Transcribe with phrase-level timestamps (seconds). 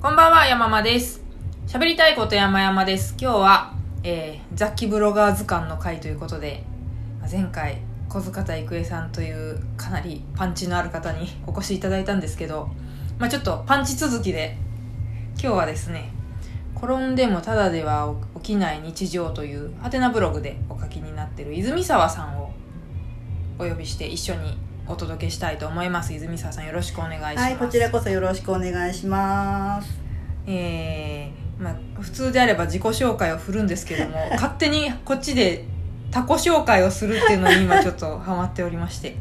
[0.00, 1.20] こんばんは、山間です。
[1.66, 3.16] 喋りたいこと山々です。
[3.20, 3.74] 今日は、
[4.04, 6.62] えー、雑記ブロガー図鑑の回ということで、
[7.28, 7.78] 前回、
[8.08, 12.70] 小塚田郁恵さんというかなりパンチのある方に お越しいただいたんですけど、
[13.18, 14.56] まあちょっとパンチ続きで、
[15.32, 16.12] 今日はですね、
[16.76, 22.52] 転んでもただでは起きない日常というハテナブログでお書きになっている泉沢さんを
[23.58, 24.56] お呼びして一緒に
[24.88, 26.14] お届けしたいと思います。
[26.14, 27.38] 泉沢さんよろしくお願いします。
[27.38, 29.98] はい、こちらこそよろしくお願いします。
[30.46, 35.64] えーまあ、普通であれば自己紹介を振るんですけども 勝手にこっちで
[36.10, 39.16] 他己紹介をするっていうのに今ちょっとハマっておりまして、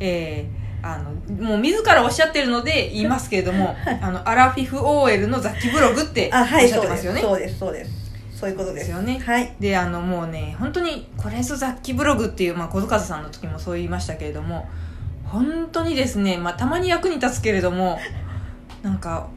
[0.00, 1.10] えーあの
[1.44, 6.82] もう自らおっしゃってるので言いますけれども あのアラフィフ OL の雑記ブログっておあ、っはい、しゃっ。
[6.82, 7.20] てますよね。
[7.20, 7.90] そうです、そうです。
[8.32, 8.86] そういうことです。
[8.86, 9.52] ですよねはい。
[9.58, 14.68] であのもうね本当にこれぞ雑記ブログっていう、まあ、小塚さんの時もそう言いましたけれども
[15.30, 17.98] 本当にですね、まあ、たまに役に立つけれども
[18.82, 19.28] なんか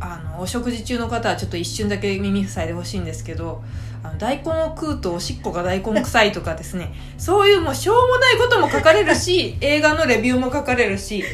[0.00, 3.62] あのお食事中の方はちょっと一瞬だけ耳塞いでほしいんですけど
[4.02, 11.24] あの大根を食うとおしっこが大根臭いとかですねそういうもうしょうもないことも書かれるし 映画のレビューも書かれるし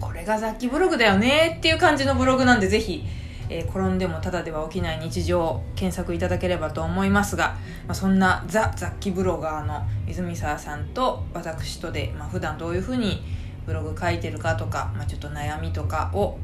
[0.00, 3.04] これが雑記ブログだよねっていう感じのブログなんでぜひ、
[3.48, 13.22] えー転んでもただでは起きない日常を検索いただければと思いますが、まあ、そんなザ・雑記ブロガーの泉沢さんと私とで、まあ、普段どういうふうに
[13.66, 16.38] ブログ書いてるかとか、まあ、ちょっと悩みとかを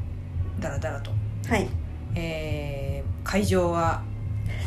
[0.59, 1.11] だらだらと、
[1.47, 1.67] はい。
[2.15, 4.01] えー会場は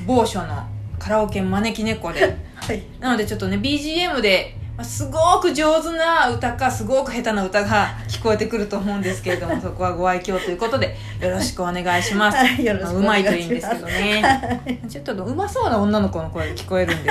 [0.07, 0.67] 某所の
[0.99, 2.83] カラオケ招き猫ではい。
[3.01, 14.83] なのでちょっとね BGM でまあすごく上手な歌かすごく下手な歌が 聞こえてくると思うんですけれども そこはご愛嬌ということでよろしくお願いします、はいよろしくおまあうま願いしますいといいんですけどね。
[14.89, 17.03] ちょっとうまそうな女の子の声が聞こえるん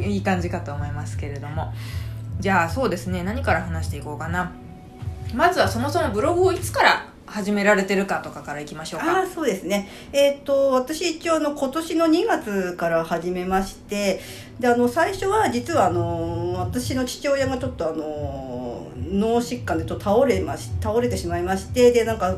[0.00, 1.72] で いい感じかと思いますけれども。
[2.38, 3.22] じゃあそうですね。
[3.22, 4.50] 何から話していこうかな。
[5.34, 9.18] まずはそもそもブログをいつから始められてるかとかからいきましょうか。
[9.18, 9.88] ああ、そうですね。
[10.12, 14.20] えっ、と、私一応あの、今年の2月から始めまして、
[14.60, 22.36] で、あの、最初は実はあの、私の父親がちょっとあの、脳疾患でちょっと倒れまし、倒れてしまいまして、で、なんか、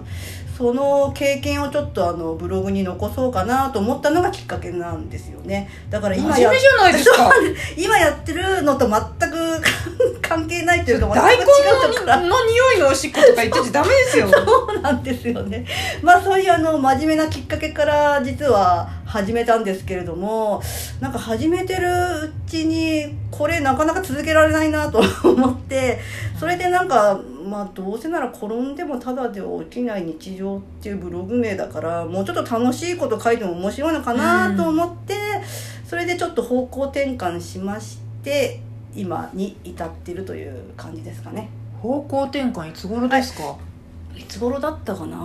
[0.57, 5.69] その経験をちょっとあの、ブログに残そうかなと思ったのがきっかけなんですよね。
[5.89, 6.53] だから今や
[7.77, 9.63] 今やってるのと全く
[10.21, 15.65] 関係ないというか大根のの匂いのおしっことか言ってちゃダメですよ そうなんですよね。
[16.03, 20.63] まあそういうあの真面目なきっかけから実は始めたんですけれども、
[21.01, 25.99] なんか始めてるうちにこれなかなか続けられないなと思って、
[26.39, 35.15] それでなんかまあどうせなら転んでもただでは起きない日常っていうブログ名だから、もうちょっと楽しいこと書いても面白いのかなと思って、
[35.87, 38.61] それでちょっと方向転換しまして、
[38.95, 41.49] 今に至ってるという感じですかね。
[41.81, 43.57] 方向転換いつ頃ですか、
[44.17, 44.23] い。
[44.23, 45.17] つ頃だったかな？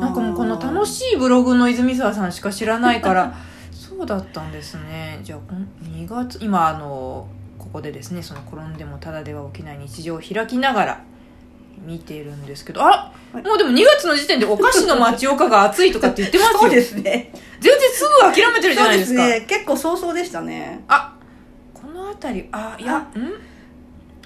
[0.00, 3.34] なんかもうこの楽しいブログの泉沢さんしか知らないから
[3.72, 5.18] そうだったんですね。
[5.22, 7.26] じゃあこん2月今あの
[7.58, 11.04] ここでですねその転んでもただでは起きない日常を開きながら
[11.80, 17.32] 見てるんですけどあはいもうでも2月の時点でお菓子の町岡が熱いとかって言ってますよそうですね。
[17.60, 19.46] 全然すぐ諦めてるじゃないですかそうですね。
[19.46, 20.84] 結構早々でしたね。
[20.88, 21.14] あ
[21.74, 23.08] この辺りあいやん？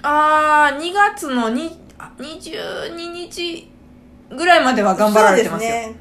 [0.03, 3.71] あー2月のにあ22日
[4.29, 5.95] ぐらいまでは頑張られてますよそうです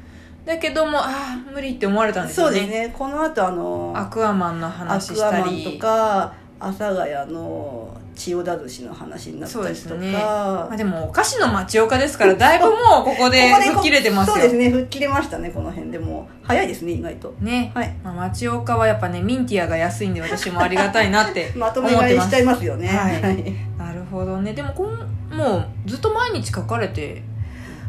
[0.47, 2.29] だけどもああ無理って思われたんね。
[2.29, 2.95] ですよねそうですね。
[2.99, 10.19] この後あの、アクアマンのア話しクアマンたりとか、阿佐ヶ谷の千代田寿司の話になったりとですねか。
[10.19, 14.71] まあ、でもお菓子の町岡ですからだいぶもうここで吹っ切れてますよそうですね。
[14.71, 16.47] 吹っ切れましたね、この辺でもう。
[16.47, 17.35] 早いですね、意外と。
[17.41, 17.95] ねはい。
[18.03, 22.89] まあ、町岡はやっぱねミンティアが安いんで私もありがたいなって まと思ってますめ買いしちゃいますよね。
[22.89, 27.23] はいはいなるほどねでもこんもうずっと毎日書かれて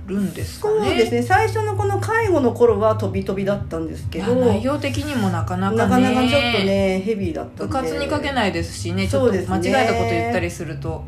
[0.08, 0.88] るんですかね。
[0.88, 1.22] そうですね。
[1.22, 5.78] 最初のこの介護の頃は飛び飛びだったんですけど、まあ内容的にもなかなかね。
[5.78, 7.64] なかなかちょっとね、ヘビーだったんで。
[7.66, 11.04] 部活に書けないですしねちょっと間違えたこと言ったりすると。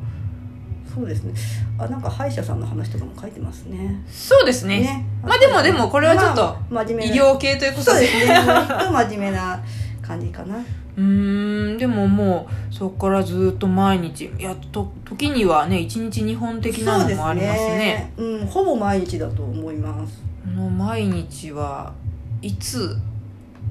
[0.93, 1.33] そうですね。
[1.77, 4.03] あ、なんか歯医者さんの話とかも書いてますね。
[4.09, 4.79] そうですね。
[4.79, 5.05] ね。
[5.21, 7.91] まあでもでもこれはちょっとまあ真面目な医療系ということで。
[7.91, 8.35] そうですね。
[8.35, 9.63] 真面目な
[10.01, 10.55] 感じかな
[10.97, 18.11] うーんでももうそこからずっと毎日いやと時にはね1日2本的なのもありますね。
[18.17, 20.23] うん、ほぼ毎日だと思います。
[20.43, 21.93] この毎日は
[22.41, 22.97] いつ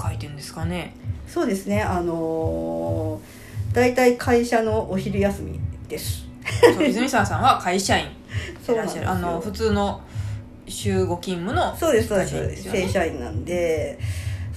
[0.01, 0.95] 書いてんですかね。
[1.27, 1.83] そうですね。
[1.83, 5.59] あのー、大体会社のお昼休み
[5.89, 6.27] です。
[6.81, 8.07] 泉沢さんは会社員。
[8.65, 9.11] そうなんですよ。
[9.11, 10.01] あの普通の
[10.69, 13.99] 週5勤務のそうですそうです正社員なんで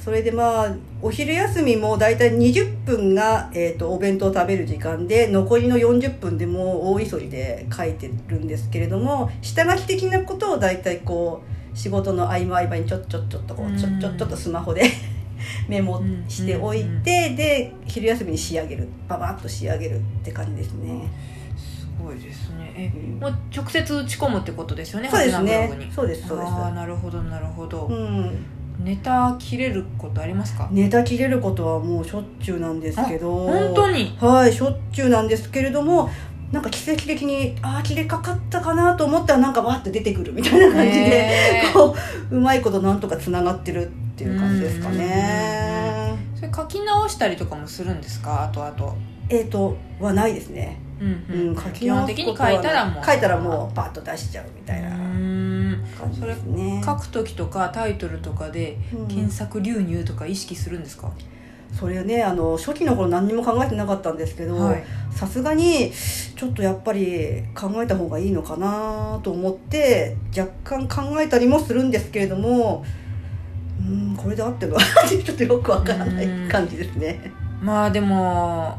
[0.04, 11.44] それでまあお昼休みも大体20分が、えー、とお弁当を食べる時間で残りの40分でもう大急ぎで書いてるんですけれども下書き的なことを大体こ
[11.74, 14.84] う仕事の合間合間にちょっちょっちょっとこうちょちょちょっとスマホで
[15.68, 18.88] メモしておいてで昼休みに仕上げる。
[19.08, 21.08] ババッと仕上げるって感じですね。
[21.58, 22.74] すごいですね。
[22.76, 23.20] え、うん。
[23.20, 25.72] もう直接打ち込むってことですよねそうですね。
[25.78, 25.92] に。
[25.92, 26.50] そうですそうです。
[26.52, 30.70] ああなるほどなるほど、うんネタ切れることありますか？
[30.72, 33.48] ネタ切れることはもうしょっちゅうなんですけど。
[33.48, 34.18] 本当に？
[34.20, 36.10] はいしょっちゅうなんですけれども
[36.52, 41.96] なんか奇跡的にああ切れかかったかなと思ったらなんかわって出てくるみたいな感じでこ
[42.32, 46.18] ううまいことなんとかつながってるっていう感じですかね。
[46.36, 48.46] それ書き直したりとかもするんですか？
[48.46, 48.96] あとあと
[49.28, 50.80] えっ、とはないですね。
[51.00, 52.62] うんうん、書き基本直的に書すことはい。
[52.62, 53.06] たらもう。
[53.06, 54.90] 書いたらもうパッと出しちゃうみたいな
[55.80, 56.82] うーん感じですね。
[56.86, 59.08] 書く時とかタイトルとかでうん。
[59.08, 61.12] 検索流入とか意識するんですか、
[61.74, 64.84] それねあの初期の頃何にも考えてなかったんですけど、はい。
[65.12, 65.92] さすがに
[66.36, 72.86] ちょっとやっぱり考えた方がいいのかなと思って若干考えたりもするんですけれども
[73.80, 74.78] うんこれで合ってるの
[75.08, 77.32] ちょっとよくわからない感じですね。
[77.62, 78.78] まあでも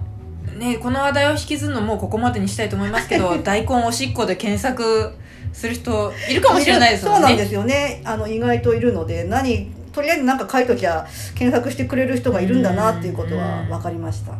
[0.58, 5.12] ねこの話題を引きずるのもうここまでにしたいと思いますけど 大根おしっこで検索
[5.52, 7.20] する人いるかもしれないですもんね。
[7.20, 8.02] そうなんですよね。
[8.04, 14.32] あの意外といるので何とりあえず何か書いときゃ検索してくれる人がいるんだなっていうことは分かりました。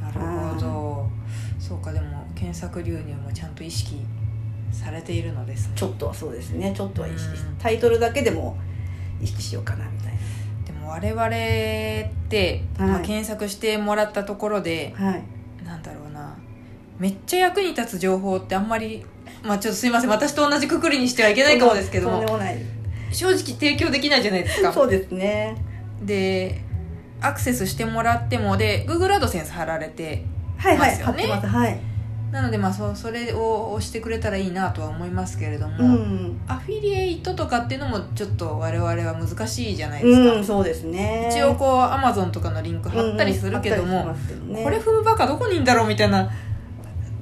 [0.00, 0.20] なる
[0.54, 1.08] ほど。
[1.58, 3.96] そうかでも検索流入もちゃんと意識
[4.72, 5.72] されているのですね。
[5.76, 6.72] ちょっとはそうですね。
[6.74, 8.56] ちょっとは意識タイトルだけでも
[9.20, 10.12] 意識しようかなみたい
[10.66, 11.30] でも我々っ
[12.28, 12.88] て、はい。
[12.88, 15.22] まあ検索してもらったところでなはい。
[15.64, 16.36] なんだろうな。
[16.98, 19.04] めっちゃ役に立つ情報ってあんまり
[19.44, 20.10] まあちょっとすいません。
[20.10, 22.58] 私と同じくくりにしてはいけないかもですけどでもない。
[23.12, 24.72] 正直提供できないじゃないですか。
[24.72, 25.56] そうですね。
[26.02, 26.62] で
[27.20, 30.24] アクセスしてもらってもで Google アドセンス貼られて
[30.56, 31.26] はいはいますよね。
[31.26, 31.56] 貼ってます。
[31.56, 31.80] はい。
[32.32, 36.40] なのでまあそそれを押してくれたらいいなとは思いますけれども、うん。
[36.48, 41.28] アフィリエイトとかっていうのもちょっと我々は難しいじゃないですか、うんそうですね。
[41.30, 44.64] 一応こう Amazon とかのリンク貼ったりするけども、うんうん貼ったりしますけどね。
[44.64, 46.28] これ踏むバカどこにいんだろうみたいな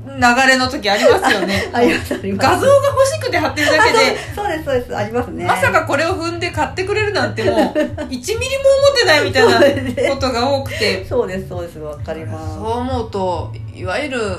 [0.04, 1.68] 流れの時ありますよね。
[1.72, 2.48] ありますあります。
[2.50, 3.98] 画像が欲しくて貼ってるだけで
[4.34, 5.44] そうですそうですありますね。
[5.44, 11.04] まさかこれを踏んで買ってくれるなんてもう 1ミリも思ってないみたいなことが多くて。
[11.08, 12.54] そうですそうですわかります。
[12.56, 14.36] そう思うといわゆる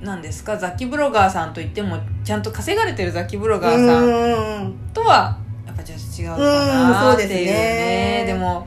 [0.00, 4.08] なんですか雑記ブロガーさんといってもちゃんと稼がれてる雑記ブロガーさんう
[4.68, 4.74] ん。
[4.92, 5.36] とは
[5.66, 7.44] やっぱちょっと違うかなっていうね。
[7.44, 8.24] ね。
[8.26, 8.66] でも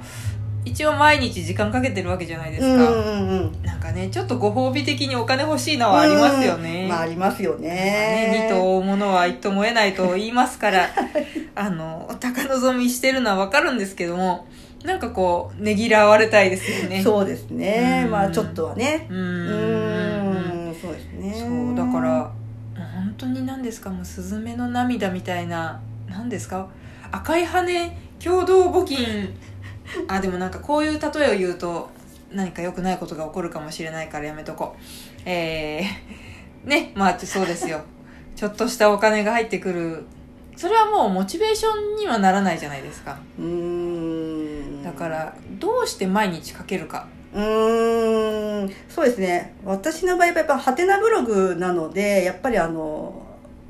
[0.66, 3.64] 一応毎日時間かけてるわけじゃないですか、うんうんうん。
[3.64, 6.90] なんかねちょっとご褒美的にお金欲しいのはありますよね,、うん。
[6.90, 7.70] まあありますよね。
[7.70, 10.90] ね二と追うものは一とも得ないと言いますから
[11.56, 14.48] あの高望みしてるのはわかるんですけども
[14.84, 17.02] なんかこうねぎらわれたいですよね。
[17.02, 18.04] そうですね。
[18.06, 18.12] うん。
[18.12, 19.08] まあちょっとはね。
[19.10, 20.76] ううんん。
[20.82, 21.34] そうですね。
[21.34, 22.32] そうだから
[22.76, 25.80] 本当に何ですかもうスズメの涙みたいな
[26.10, 26.68] 何ですか？
[27.12, 29.34] 赤い羽共同募金
[30.08, 31.90] あでもなんかこういう例えを言うと
[32.32, 34.82] 何か良くないことが起こるかもしれないからやめとこう。
[35.26, 37.82] えー、 ねまあそうですよ。
[38.36, 40.04] ちょっとしたお金が入ってくる。
[40.58, 43.18] それはもうモチベーションにはならないじゃないですか。
[43.38, 44.84] うーん。
[44.84, 47.08] だからどうして毎日書けるか。
[47.34, 48.74] うーん。
[48.90, 49.54] そうですね。
[49.66, 53.22] 私の場合はやっぱハテナブログなのでやっぱりあの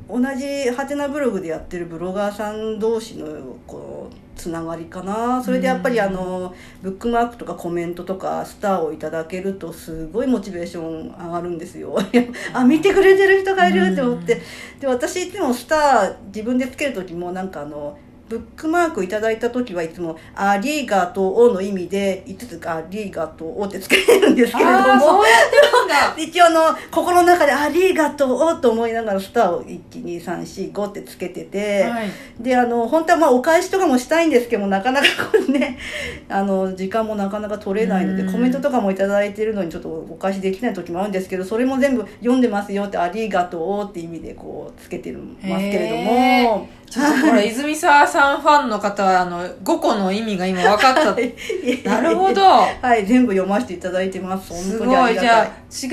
[0.07, 3.25] 同じハテナブログでやってるブロガーさん同士の
[3.65, 5.43] こうつながりかな。
[5.43, 6.53] それでやっぱりあの
[6.83, 11.97] ブックマークとかコメントとかスターをいただけるとすごいモチベーション上がるんですよ。
[12.53, 14.39] あ見てくれてる人がいるって思って。
[14.79, 25.23] で私いつもスター自分でつける時もなんかあのブックマークいただいた時はいつも「ありがとう」の意味で5つ「ありがとう」ってつけてるんですけれども
[26.17, 32.09] 一応あの心の中で「ありがとう」と思いながらスターを12345ってつけてて、はい。
[32.39, 35.77] であの本当はまあお返しとかもしたいんですけどもなかなかこうね
[36.27, 38.31] あの時間もなかなか取れないのでうん。
[38.31, 46.67] コメントとかもいただいてるのにちょっとお返しできない時もあるんですけどそれも全部読んでますよって「ありがとう」って意味でこうつけてますけれどへも。
[46.89, 51.03] ちょっとこれ泉沢さんファンの方はあの5個の意味が今分かった。
[51.89, 52.41] なるほど。
[52.41, 54.47] はい全部読ませていただいてます。
[54.71, 55.13] すごい。
[55.19, 55.87] じゃあ違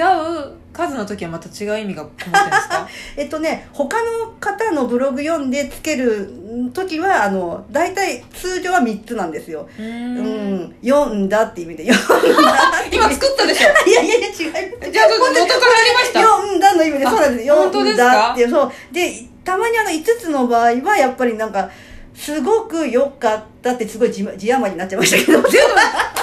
[0.46, 2.88] う数の時はまた違う意味がこもってるんですか？
[3.16, 6.30] えっとね他の方のブログ読んでつける
[6.72, 9.68] 時はあの大体通常は3つなんですよ。
[9.78, 11.92] うーうんん読んだって意味で。
[11.92, 12.54] 読んだ
[12.90, 13.68] 今作ったでしょ？
[13.88, 16.20] いやいやいや違いますじゃあ元からありました？
[16.22, 17.48] 読んだの意味でそうなんです。
[17.48, 18.72] 読んだってそう。
[18.92, 21.70] でたまにあの5つの場合はやっぱりなんか
[22.14, 25.42] すごく良かったってすごい字字余りになっちゃいましたけど。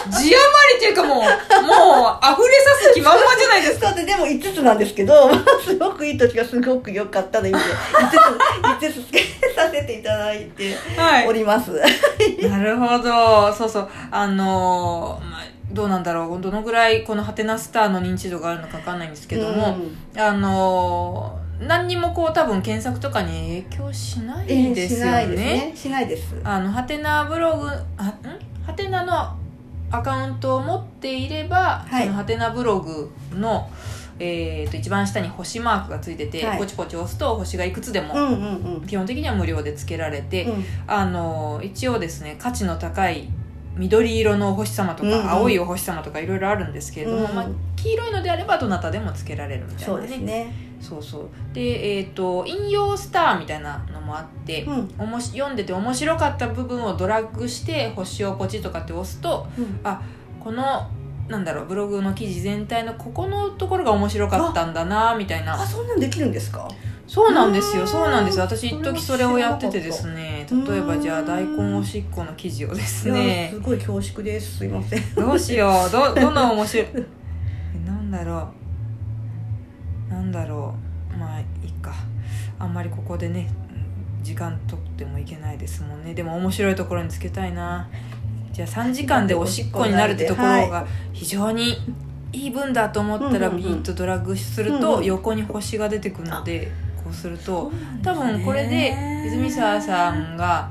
[0.09, 1.39] 字余りっていうかもうもう溢れさ
[2.81, 3.89] す気満々じゃないですか。
[3.89, 5.29] そうででも5つなんですけど
[5.63, 8.09] すごくいい時がすごく良かったの意味で5
[8.79, 11.71] つ5つつけてさせていただいてはおります、
[12.47, 13.53] なるほど。
[13.53, 13.89] そうそう。
[14.11, 16.41] あのーまあどうなんだろう。
[16.41, 19.77] どのぐらいこのハテナスターの認知度があるのか分かんないんですけども、
[20.15, 20.19] うん。
[20.19, 25.45] あのー何にもこう多分検索とかに影響しないえーですよしないですね。
[25.45, 26.35] ねしないです。
[26.43, 27.83] あのハテナブログはん？
[28.65, 29.35] ハテナの
[29.91, 32.03] アカウントを持っていれば、はい。
[32.03, 33.69] そのハテナブログの、
[34.19, 36.59] えー、と一番下に星マークがついてて、はい。
[36.59, 38.81] ポチポチ押すと星がいくつでも、うんうんうん。
[38.85, 40.63] 基本的には無料でつけられて、うん。
[40.87, 43.27] あの一応ですね価値の高い
[43.75, 45.29] 緑色のお星様とか、うんうん。
[45.29, 51.29] 青いお星様とかいろいろあるんですけれども、うんまあ、黄色いのであればどなたでもつけられるみたいなそうですねそうそう。
[51.53, 54.89] でえっ、と引用スターみたいなのもあって、うん。
[54.97, 59.79] おもし読んでて面白かった部分をドラッグして星をポチとかって押すとうん。
[60.39, 60.89] この
[61.27, 66.67] なんだろうブログの記事全体のここのところが面白かったんだなみたいあなそんなんできるんですか？
[67.05, 67.87] そうなんですようん。
[67.87, 73.49] そうなんです私一時それをやっててですね例えばじゃあ大根おしっこの記事をですね。
[73.53, 74.57] すごい恐縮です。
[74.59, 75.13] すいません。
[75.15, 75.91] どうしよう。
[75.91, 76.87] どどの面白い？
[76.95, 78.47] えなんだろう
[80.09, 80.75] なんだろ
[81.13, 81.17] う。
[81.17, 81.93] まあいいか。
[82.57, 83.49] あんまりここでね
[84.19, 86.13] うん時間取ってもいけないですもんね。
[86.13, 87.87] でも面白いところにつけたいな。
[88.51, 91.77] じゃあ3時間でおしっこになるってところが非常に
[92.33, 96.71] いい分だと思ったらビーッとドラッグすると横に星が出てくるので
[97.03, 97.71] こうすると
[98.03, 98.95] 多分これで
[99.27, 100.69] 泉沢さんが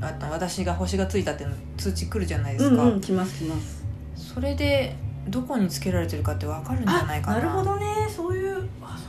[0.00, 3.84] あと私が星がついたっていうの通知来るじゃないですか、来ます来ます。
[4.16, 4.96] それで
[5.28, 7.38] どこにつけられてるかって分かるんじゃないかな。
[7.38, 8.08] なるほどね。
[8.08, 8.47] そういう
[8.82, 9.06] あそう。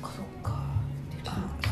[0.00, 0.62] そっかそっか。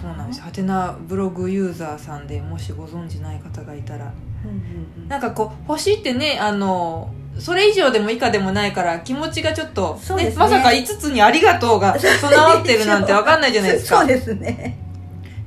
[0.00, 0.40] そうなんです。
[0.40, 4.12] ハテナブログユーザーさんでもしご存じない方がいたら。
[4.44, 4.56] うんうん
[5.02, 5.08] うん。
[5.08, 10.36] なんかこう星ってねあのそれ以上でも以下でもないから気持ちがちょっと、そうですね。
[10.38, 13.98] まさか5つに「ありがとう」が備わってるなんて分かんないじゃないですか。
[14.00, 14.78] そうですね。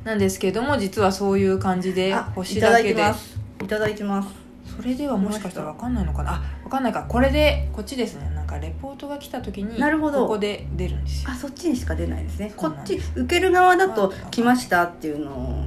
[0.03, 2.89] なんですけども実はそういう感じで星だけで。
[2.91, 3.37] いてます。
[3.63, 4.29] いただいてます
[4.77, 6.35] それではもしかしたら分かんないのかな？
[6.35, 7.03] あ分かんないか。
[7.09, 8.29] これでこっちですね。
[8.29, 10.21] なんかレポートが来た時になるほど。
[10.21, 11.31] ここで出るんですよ。
[11.31, 12.53] あそっちにしか出ないですね。
[12.55, 15.65] こっち受ける側だと来ましたっていうのを。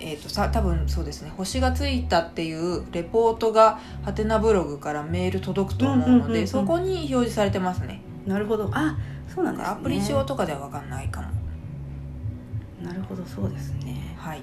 [0.00, 1.32] えー、とさ多分そうですね。
[1.36, 6.46] 星がついたっていうレポートがハテナブログからメール届くと思うので、うんうんうんうん。
[6.46, 8.00] そこに表示されてますね。
[8.26, 8.70] なるほど。
[8.72, 8.96] あ
[9.32, 9.72] そうなんですね。
[9.72, 11.28] アプリ上とかでは分かんないかも。
[12.82, 13.24] なるほど。
[13.24, 14.14] そうですね。
[14.16, 14.42] はい。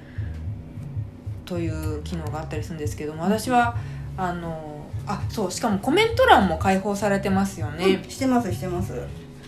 [1.45, 3.77] という機能があったりするんですけども私は
[4.17, 8.93] あのあそうしかもコメント欄も開放されてますよね、うんしてますしてます。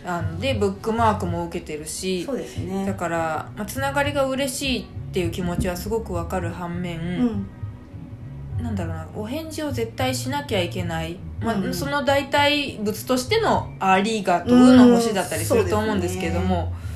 [0.05, 7.47] あのでブックマークも受けてるしそうですだねから、まあ、つながりが嬉しいっていう気持ちはすごくわかる反面、うん。
[8.63, 16.86] なんだろうなお返事を絶対しなきゃいけない、まあうんその代替物としての「ありがとう」の星だったりすると思うんですけども、そう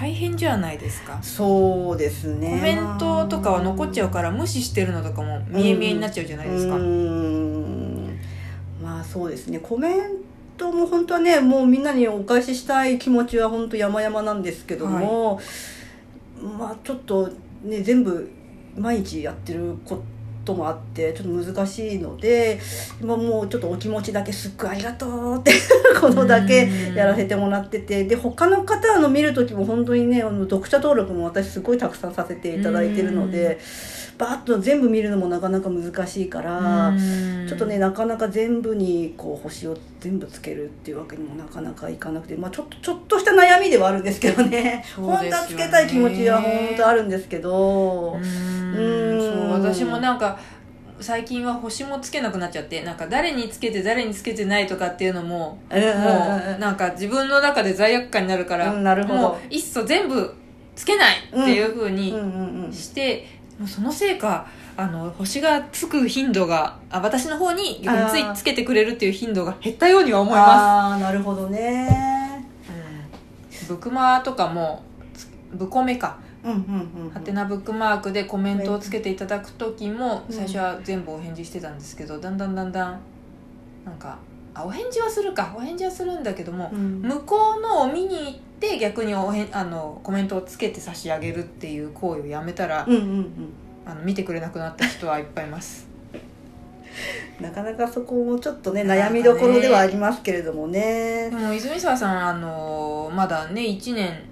[0.00, 1.18] 大変じゃないですか。
[1.22, 2.48] そうですね。
[2.48, 8.18] コメントとかは残っちゃうから無視してるのとかも見え見えになっちゃうじゃないですか、うーん。
[8.82, 9.58] まあそうですね。
[9.58, 10.00] コメン
[10.56, 15.38] トも本当はねもうみんなにお返ししたい気持ちは本当山々なんですけども、
[16.58, 17.30] まあちょっと
[17.62, 18.30] ね全部
[18.78, 20.02] 毎日やってること
[20.54, 22.58] もあってちょっと難しいので
[23.00, 25.52] 今もうちょっとお気持ちだけすっごいありがとうって
[26.00, 33.58] ことだけやらせてもらっててで他の方の見る時も本当にねあの読者登録も私すごいたくさんさせていただいてるので
[34.18, 36.92] バーッと全部見るのもなかなか難しいから。
[37.50, 44.84] ちょっとねなかなか全部にこう星を全部つけるっていうわけにもなかなかいかなくて、まあ、ちょっとちょっとした悩みではあるんですけどね。
[44.94, 48.12] 本当はつけたい気持ちは本当あるんですけど。
[48.12, 48.24] うーん
[48.76, 49.20] うん。
[49.20, 50.38] そう私もなんか
[51.00, 59.18] 最近は星もつけなくなっちゃってなんか誰につけて誰につけてないとかっていうのもうんうんうんもうなんか自分の中で罪悪感になるから、うんなるほど。
[59.18, 60.34] もういっそ全部
[60.76, 62.72] つけないっていうふうにうんうんうん。
[62.72, 63.26] して、
[63.58, 72.46] もうそのせいかあの星がつく頻度があ私の方についつけてくれるっていう頻度が減ったようには思いまああなるほどね。
[73.50, 74.82] す、うん、ブクマとかも
[75.14, 80.34] つブコメかハテナブックマークでコメントをつけていただく時もうん。
[80.34, 83.00] 最初は全部お返事してたんですけどだんだんだんだん
[83.84, 84.18] なんか
[84.54, 85.54] あお返事はするか。
[85.56, 87.02] お返事はするんだけども、うん。
[87.02, 95.88] 向こうのを見に行って逆におへんあのコメントをつけて差し上げるっていう行為をやめたら、あの見てくれなくなった人はいっぱいいます。
[97.40, 101.30] なかなかそこもちょっとね悩みどころではありますけれどもね。
[101.30, 104.29] でも泉沢さんあのまだね1年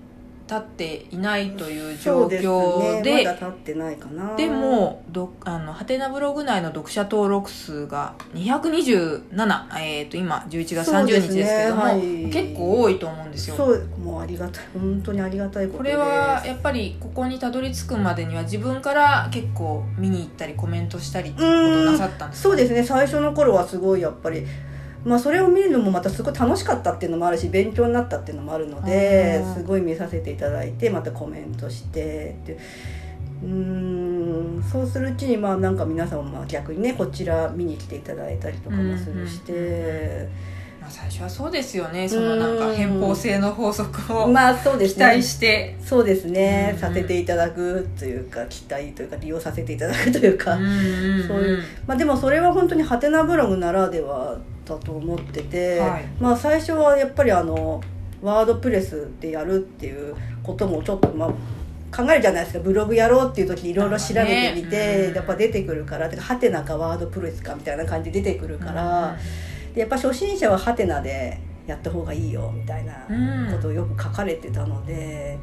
[0.48, 3.02] 経っていないという状そうでね。
[3.02, 4.34] でまだ経ってないかな。
[4.36, 11.90] でもどあのハテナブログ内の読者登録数が227、えー、と今11月30日ですけども、ね。
[11.90, 12.30] はい。
[12.30, 13.56] 結構多いと思うんですよ。
[13.56, 22.48] そうもうありがたい本当にありがたいことでこれはやっぱりここにたどり着くまでには自分から結構見に行ったりコメントしたりっていうことをなさったんですか？
[22.48, 22.82] そうですね。
[22.82, 24.46] 最初の頃はすごいやっぱり
[25.04, 32.58] まあそれを見るのもまたすごい楽しかったっていうのもあるし勉強になったっていうのもあるのですごい見させていただいてまたコメントしてって
[33.42, 33.46] う。
[33.46, 33.48] ー
[34.58, 40.28] んそうするうちにまあなんか皆さんもまあ逆にねこちら見に来ていただいたりとかもするして、
[40.80, 42.08] まあ、最初はそうですよね。
[42.08, 54.38] そのなんか偏方性の法則をまあそうです期ね待して、そうですね、うんさせていただくというか期待というか利用させていただくというか、そういうまあ、でもそれは本当にハテナブログならでは
[54.68, 56.04] だと思ってて、はい。
[56.20, 57.82] まあ最初はやっぱりあの
[58.22, 61.28] ワードプレスでやるっていうこともちょっとまあ
[61.96, 62.64] 考えるじゃないですか。
[62.64, 65.14] ブログやろうっていう時にいろいろ調べてみて、ねうん。
[65.14, 69.16] やっぱ出てくるからてかハテナかワードプレスかみたいな感じで出てくるから、
[69.74, 72.94] でやっぱ初心者はハテナでやった方がいいよみたいな
[73.52, 75.38] ことをよく書かれてたので。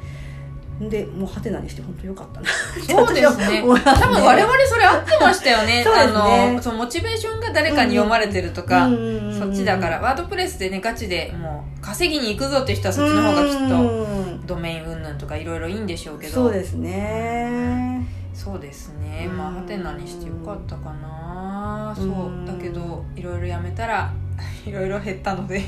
[0.80, 2.48] でもうハテナにして本当よかったな。
[2.86, 3.62] そうですね。
[3.62, 5.84] 多分我々それ合ってましたよね。
[5.86, 5.86] ね。
[5.86, 10.02] あのそのモチベーションが誰かに読まれてるとか、うんそっちだから。
[10.02, 14.46] ワードプレスでねガチでもう稼ぎに行くぞっていう人はそっちの方がきっとうん。
[14.46, 16.34] ドメイン云々とかいろいろいいんでしょうけど。
[16.34, 18.06] そうですね。
[18.34, 19.28] そうですね。
[19.30, 19.38] うん。
[19.38, 21.94] まあハテナにしてよかったかな。
[21.96, 22.06] そう。
[22.08, 24.12] うんだけどいろいろやめたら
[24.68, 25.64] いろいろ減ったので。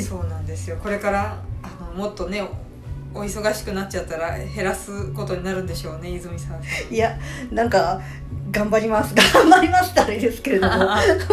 [0.00, 0.76] そうなんですよ。
[0.80, 1.36] これから
[1.94, 2.48] もっとね
[3.14, 6.94] お忙しくなっちゃったら減らすことになるんでしょうね泉さん。
[6.94, 7.18] いや
[7.50, 8.00] なんか
[8.50, 9.14] 頑張ります。
[9.34, 10.74] 頑張りますってあれですけれども。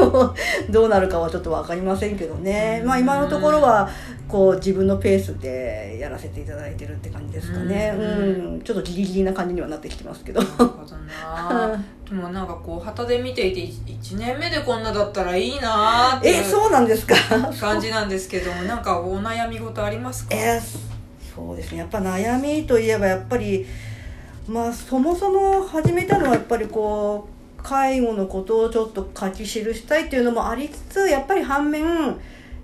[0.70, 3.90] どうなるかはちょっと分かりませんけどね、まあ今のところは
[4.28, 7.94] こう自分のペースでやらせていただいてるって感じですかね。
[7.96, 10.42] ううんん、ちょっとギリギリな感じにはなってきてますけど。
[10.42, 11.84] なるほどな。
[12.10, 17.16] でもなんかこう旗で見ていて1年目でこんなだったらいいなーってえそうなんですか？
[17.60, 20.36] 感じなんですけどもなんかお悩み事ありますか？
[20.36, 20.95] えー
[21.36, 21.80] そうですね。
[21.80, 23.66] やっぱ悩みといえばやっぱり
[24.48, 27.28] まあそもそも始めたのはやっぱりこ
[27.60, 32.16] う介護のことをちょっと書き記したいっていうのもありつつやっぱり反面やっ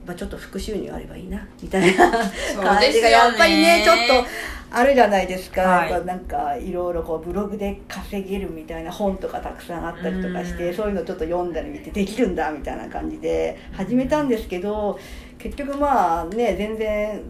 [0.05, 2.09] ぱちょっと副収入あればいいなみたいな
[2.63, 4.27] 感じがやっぱりねちょっと
[4.73, 5.91] あるじゃないですか、はい。
[5.91, 10.73] やっぱなんかいろいろこうブログで稼げるみたいな本とかたくさんあったりとかして、うん。
[10.73, 14.97] そういうのちょっと読んだり見てできるんだみたいな感じで始めたんですけど
[15.37, 17.21] 結局まあね全然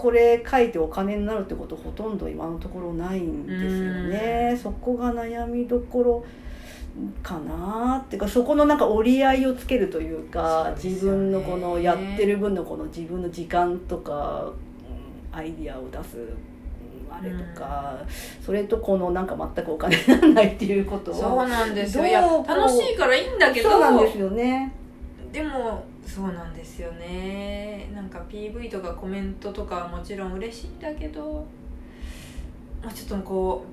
[0.00, 6.24] これ書いてお金になるってことほとんど今のところないんですよね、そこが悩みどころ
[7.22, 10.82] かなっていうかそこのなんか折り合いをつけるというかね。
[10.82, 14.44] 自分のこのやってる分のこの自分の時間とか、
[15.32, 17.98] うんアイディアを出すうんあれとか、
[18.44, 21.14] それとこのなんか全くお金にならないっていうことを。
[21.14, 22.04] そうなんですよ。
[22.48, 23.68] 楽しいからいいんだけど。
[23.70, 24.72] そうなんですよね。
[25.30, 27.90] でもそうなんですよね。
[27.94, 31.46] なんか PV とかコメントとかはもちろん嬉しいんだけど
[32.82, 33.64] まあちょっとこ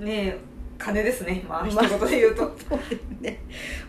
[0.00, 0.38] うねえ
[0.78, 1.44] 金ですね。
[1.48, 2.56] まあ一まあ言で言うと。
[2.68, 3.40] そうですね。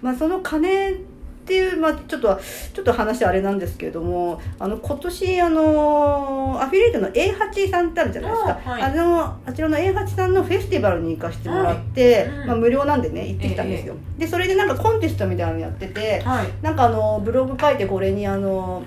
[0.01, 0.95] まあその金
[1.43, 2.39] っていう、まあ、ちょっと
[2.73, 8.61] ちょっと話あれなんですけれどもあの今年あのアフィリエイトの A8 さんってあるじゃないですか。
[8.65, 8.81] あはい。
[8.81, 12.25] あのあちらの A8 さんのフェスティバルに行かせてもらって、はい。
[12.27, 12.47] うん。
[12.47, 16.47] まあ、無料なんでね行ってきたんですよ、でそれでなんかコンテストみたいなのやっててはい。
[16.61, 18.83] なんかあのブログ書いてこれにあの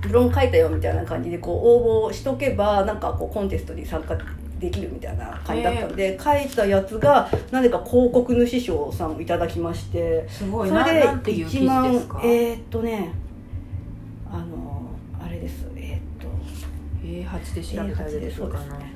[0.00, 4.16] ブログ書いたよみたいな感じでこう応募しとけばなんかこうコンテストに参加
[4.60, 13.12] できるみたいな感じだったんで、書いたやつがなぜか広告主賞さんをいただきましてすごいなそれでなんていう記1万えー、っとね
[14.30, 16.28] あのあれですえー、っと
[17.04, 18.92] A8 で調べたら出てくるか A8 でそうでなすね。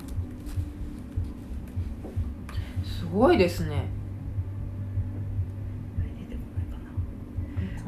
[2.84, 3.86] すごいですね。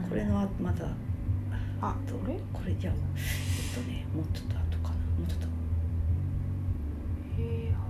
[0.09, 0.87] これのまだ
[1.83, 2.39] あとこれ？
[2.53, 5.47] これじゃあえっとねもうちょっと後かなもうちょっと
[7.37, 7.86] A8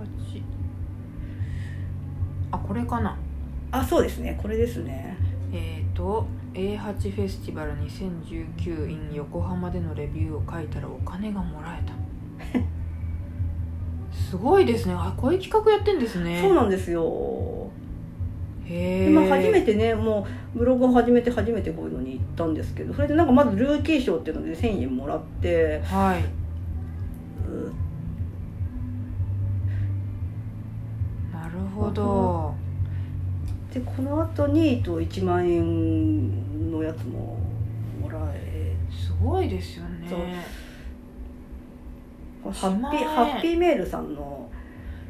[2.51, 3.19] あこれかな。
[3.71, 4.39] あそうですね。
[4.41, 5.17] これですね。
[5.53, 11.93] えっ、と A8 フェスティバル2019 in 横浜でのレビューを書いたらお金がもらえた。
[14.17, 14.95] すごいですね。
[14.97, 16.41] あこういう企画やってんですね。
[16.41, 17.71] そうなんですよ。
[18.69, 26.25] へえでまあ、初めてねもうブログを始めて初めてこういうのに行ったんですけどそれでなんかまずルーキー賞っていうので1000円もらってはい
[31.57, 32.55] るほど。
[33.73, 37.39] でこの後にと1万円のやつも
[38.01, 40.09] もらえすごいですよね。
[42.45, 44.49] ハッピーハッピーメールさんの。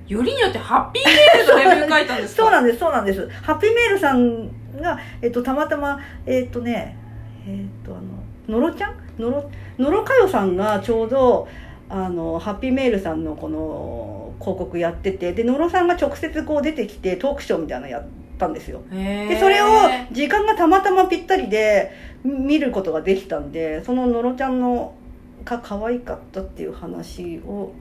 [0.09, 2.43] よりによってハッピーメールのレビュー書いたんですか？
[2.45, 3.29] そうなんですそうなんです。
[3.29, 4.47] ハッピーメールさん
[4.81, 6.97] が、えっと、たまたまえっとね
[7.45, 8.01] えっとあ
[8.49, 8.95] ののろちゃん？
[9.19, 11.49] のろのろかよさんがちょうど
[11.89, 18.07] あのハッピーメールさんのこの広告やっててで野呂さんが直接こう出てきてトークショーみたいなのやっ
[18.39, 18.83] たんですよ。
[18.91, 19.67] でそれを
[20.13, 24.95] 時間がたまたまぴったりで見ることができたんでその野呂ちゃんの
[25.45, 27.73] が可愛かったっていう話を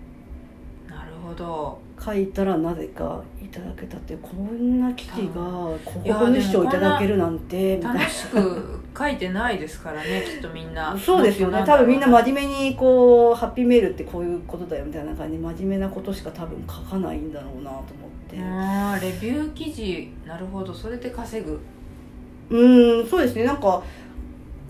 [1.25, 1.85] ほど。
[2.03, 5.71] 書いたらなぜかいただけたってこんな記事が
[6.03, 10.97] いや広告日誌をいただけるなんてみたいな楽しく書いてないですからね きっとみんな。
[10.97, 11.63] そうですよね。
[11.65, 17.83] 多分みんな真面目にこうハッピーメールってこういうことだよみたいな感じで真面目なことしか多分書かないんだろうなと思っ
[18.29, 18.37] て。
[18.39, 20.73] あーレビュー記事なるほど。
[20.73, 21.59] それで稼ぐ。
[22.49, 23.45] うんそうですね。
[23.45, 23.81] なんか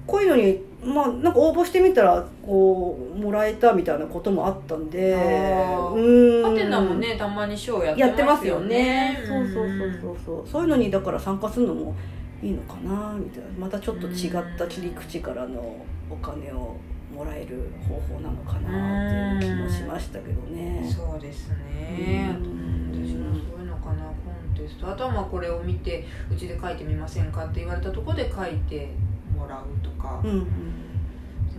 [0.05, 6.43] こういうのにまあなんか応募してみたらこうもらえたみたいなこともあったんでうん。
[6.43, 10.47] ハテナもねたまにショーややっててまますすよよねねそうそうそうそうそう。
[10.47, 11.95] そういうのにだから参加するのも
[12.43, 13.49] いいのかなみたいな。
[13.59, 16.77] またちょっと違った切り口からのお金を
[17.13, 20.87] もらえる方法なのかなっていう気もしましたけどね。
[20.87, 22.35] そうですね。
[22.37, 22.91] うん。
[22.93, 24.11] 私もそういうのかなコ
[24.51, 24.87] ンテスト。
[24.91, 28.89] あとはまあこれを見てうちで書いてみませんかって言われたところで書いて
[29.35, 30.37] もらうとか、うんうん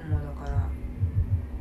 [0.09, 0.69] もうだから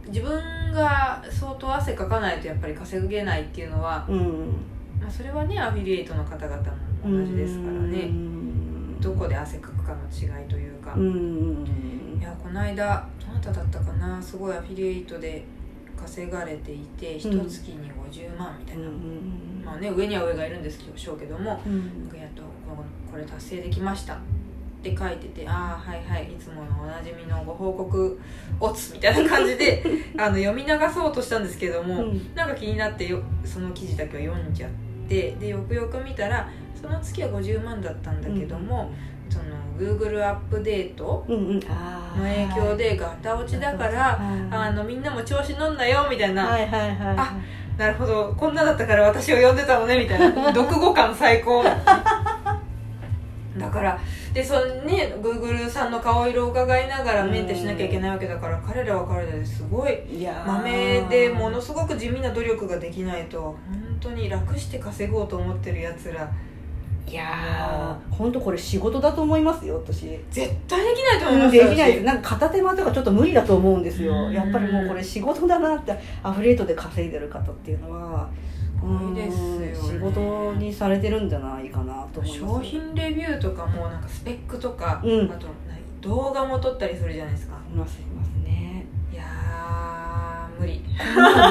[0.08, 0.32] 自分
[0.72, 4.56] が相当汗かかないとやっぱり稼げないっていうのは、うん
[5.02, 6.58] まあ、それはねアフィリエイトの方々
[7.04, 15.44] も同じですからうねんどこで汗かくかの違いというか、うんいやこの間どなただったかなすごいアフィリエイトで
[15.98, 22.12] 稼がれていて一うん月に50万みたいな、うんまあね上には上がいるんですけどしょうけどもうん。
[22.16, 22.44] やっと
[23.12, 24.20] これ達成できました
[24.92, 28.20] って書いててああはいはいいつものおなじみのご報告
[28.60, 29.84] オツみたいな感じで
[30.18, 32.36] あの読み流そうとしたんですけども、うん。
[32.36, 34.70] なんか気になってよその記事だけを読んじゃっ
[35.10, 36.48] てでよくよく見たら
[36.80, 38.92] その月は50万だったんだけども、
[39.30, 41.60] その Google アップデートの
[42.18, 44.20] 影響でガタ落ちだから、
[44.52, 47.16] あのみんなも調子乗んなよみたいな、はいはいはいはい。
[47.18, 47.34] あ
[47.78, 50.54] なるほどこんなだったから私を呼んでたのねみたいな。
[50.54, 51.64] 読後感最高
[53.58, 54.00] だから
[54.34, 60.52] でそのね Google さんの顔色を伺いながらメンテしなきゃいけないわけだから彼らは彼らですごいいやー。
[60.52, 63.58] 豆でものすごく地味な努力ができないと本
[64.00, 66.30] 当に楽して稼ごうと思ってるやつら。
[67.08, 68.14] いやー。
[68.14, 70.20] 本当これ仕事だと思いますよ私。
[70.32, 72.04] 絶対できないと思いますできない。
[72.04, 74.06] なんか片手間とかちょっと無理だと思うんですうん。
[74.08, 78.55] よやっぱりもうこれ仕事だなってアフリエイトで稼いでる方っていうのはす
[78.86, 79.92] ごいですよねうん。
[79.92, 85.32] 仕事にされてるんじゃないかなと商品レビューとかもなんかスペックとか、うん。
[85.32, 87.56] あと何動画も撮ったりするじゃないですか。
[87.70, 88.86] いますいますね。
[89.12, 90.84] いやー無理。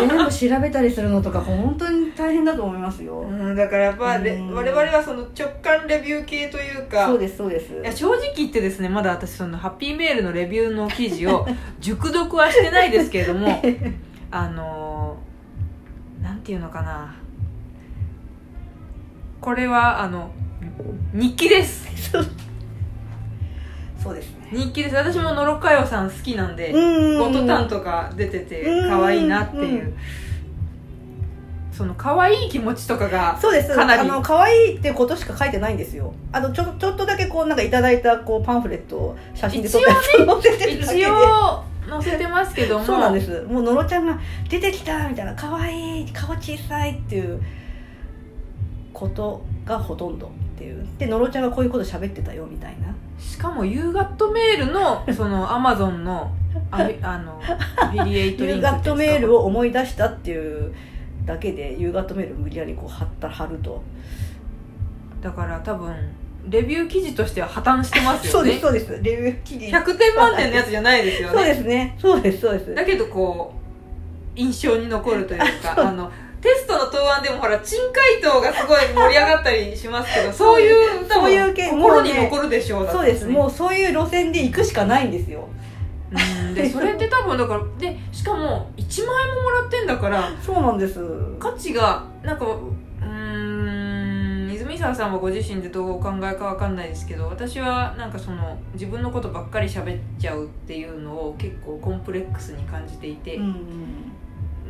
[0.00, 4.54] 全部調べたりするのとか本当に大変だと思いますよ、うん、だからやっぱ、レうん。
[4.54, 7.72] 我々はその直感レビュー系というかそうですそうです。
[7.72, 11.46] いや正直言ってですねまだ私そのハッピーメールのレビューの記事を
[11.80, 13.62] 熟読はしてないですけれども
[14.30, 17.14] あのーなんていうのかな
[19.44, 20.30] これはあの
[21.12, 21.86] 日記です。
[24.02, 24.48] そうですね。
[24.50, 24.96] 日記です。
[24.96, 29.96] 私も野呂佳代さん好きなんでうんゴトタンとか出ててうん可愛いなっていう、うん
[31.76, 33.74] その可愛い気持ちとかがそうです。
[33.74, 34.00] かなり。
[34.00, 36.14] あの可愛いってことしか書いてないんですよ。
[36.32, 41.00] あのちょちょっとだけこうなんかいただいたこうパンフレットを写真で撮ったやつを 載せてるだけで。
[41.00, 42.84] 一応載せてますけども。
[42.84, 43.42] そうなんです。
[43.42, 45.34] もう野呂ちゃんが出てきたみたいな。
[45.34, 47.42] 可愛い顔小さいっていう
[48.94, 50.86] ことがほとんどっていう。
[50.96, 52.94] で野呂ちゃんがこういうこと喋ってたよみたいな。
[53.18, 56.32] しかも u ガットメールの そのアマゾンの
[56.70, 56.78] あ
[57.18, 57.40] の
[57.76, 60.72] アフィリエイトリンクユーガットメールをを思い出したっていう
[61.26, 63.82] だけでユーガットメールを無理やりこう貼った貼ると。
[65.20, 65.94] だから多分
[66.48, 69.02] レビュー記事としては破綻してます そうでよねすそうです。
[69.02, 69.66] レビュー記事。
[69.66, 71.34] 100点満点のやつじゃないですよね。
[71.34, 71.96] そうですね。
[71.98, 72.74] そうですそうです。
[72.74, 76.10] だけどこう印象に残るというか あの
[77.22, 80.70] でもほら珍回答がすごい盛り上がったりしますけど そうい
[81.02, 83.26] う多そう心に残るでしょうだったそうです。
[83.26, 85.48] もうそういう路線で行くしかないんですよ。
[86.12, 86.54] うん。
[86.54, 91.00] でそれって多分だからでしかも1万円ももらってんだからそうなんです。
[91.38, 103.54] 価値がなんかうーん泉沢さんはご自身でどうお考えかわかんないですけど私はなんかその自分のことばっかり喋っちゃうっていうのを結構コンプレックスに感じていて、うん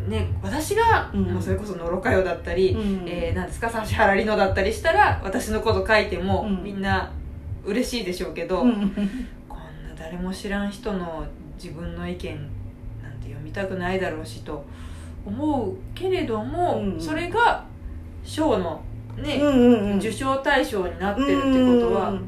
[0.09, 1.33] ね、私が、うん。
[1.33, 3.09] まあそれこそ野呂佳代だったり、うん。
[3.09, 6.63] えーなんですか指原莉乃だったりしたら私のこと書いても、うん。
[6.63, 7.11] みんな
[7.65, 8.73] 嬉しいでしょうけど、うん。
[9.49, 12.37] こんな誰も知らん人の自分の意見
[13.03, 14.65] なんて読みたくないだろうしと
[15.25, 17.01] 思うけれども、うん。
[17.01, 17.65] それが
[18.23, 18.83] 賞の
[19.17, 19.99] ね、うんうんうん。
[19.99, 22.19] 受賞対象になってるってことは、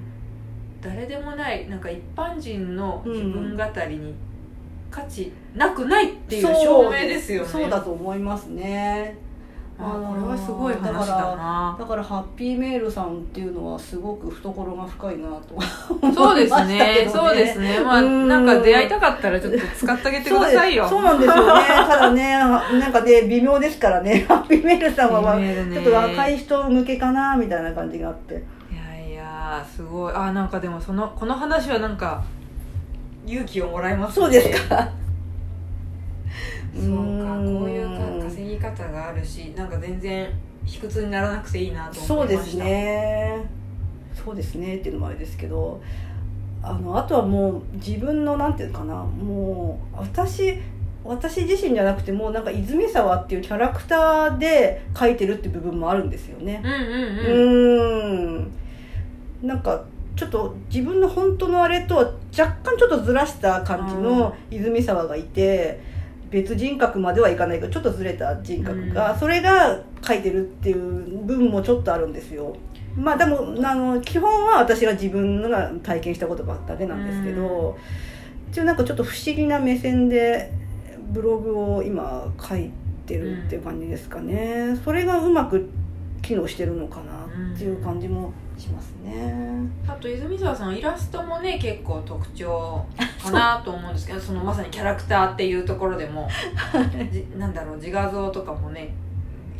[0.80, 4.14] 誰でもないなんか一般人の自分語りに
[4.96, 7.48] 価値なくないっていう証明ですよね。
[7.48, 9.18] そうだと思いますね。
[9.78, 11.76] あこれはすごい話だな。
[11.78, 15.60] だからハッピーメールさんっていうのはすごく懐が深いなと
[16.14, 17.10] そうです思いましたけどね。
[17.12, 17.80] そうですね。
[17.80, 18.26] まあうん。
[18.26, 20.88] なんか出会いたかったらちょっと使ってあげてくださいよ。
[20.88, 21.66] そうなんですよね。
[21.66, 24.24] ただね なんかね微妙ですからね。
[24.28, 28.34] ハッピーメールさんは、まあちょっと若い人向けかなみたいな感じがあって。
[28.34, 28.38] い
[28.74, 30.14] やいやすごい。
[30.14, 32.24] あなんかでもそのこの話はなんか
[33.26, 34.24] 勇気をもらいますね。
[34.24, 34.92] そうですか。
[36.74, 37.58] そうかうん。
[37.60, 40.28] こういうか稼ぎ方があるしなんか全然
[40.64, 42.06] 卑屈にならなくていいなと思いました。
[42.06, 43.44] そうですね。
[44.14, 45.80] そうですねっていうのもあれですけど
[46.62, 48.94] あのあとはもう自分のなんていうかな。
[48.94, 50.58] もう私
[51.04, 56.60] 私自身じゃなくてもうなんか泉沢っていうキャラクターで描いてるって部分もあるんですよね。
[56.64, 56.84] うんうんう
[57.32, 59.46] うんーん。
[59.46, 59.84] なんか
[60.16, 65.80] ちょっと自分の本当のあれとは若干ちょっとずらした感じの泉沢がいて、
[66.30, 69.18] 別人格まではいかないけどちょっとずれた人格が、うん。
[69.18, 72.56] それが書いてるっていう部分もちょっとあるんですよ。
[72.96, 77.76] まあでもあの基本は私が自分が体験したことばだけなんですけど、
[78.50, 80.50] 一応なんかちょっと不思議な目線で
[81.10, 82.70] ブログを今書い
[83.04, 85.68] てるっていう感じですかね、それがうまく
[86.22, 92.84] 機能してるのかなっていう感じもしますね、あと泉沢さんイラストもね結構特徴
[93.22, 96.28] かなと思うんですけど そのまさにキャラクターっていうところでも
[97.12, 98.94] じなんだろう自画像とかもね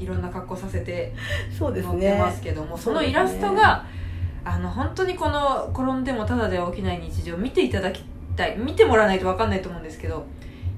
[0.01, 1.15] いろんな格好させて
[1.57, 3.85] 載ってますけどもそのイラストが
[4.45, 8.03] あの本当にこの転んでもただでは起きない日常を見ていただき
[8.35, 10.25] たい見てもらわないと分かんないと思うんですけど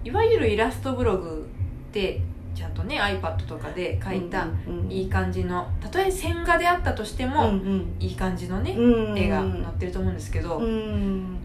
[0.04, 1.48] いわゆるイラストブログ
[1.90, 2.20] って
[2.58, 4.48] ちゃんとね iPad とかで描いた
[4.88, 7.52] いい感じのたとえ線画であったとしてうも、
[8.00, 11.38] いい感じのね、うん絵が載ってると思うんですけど、うん。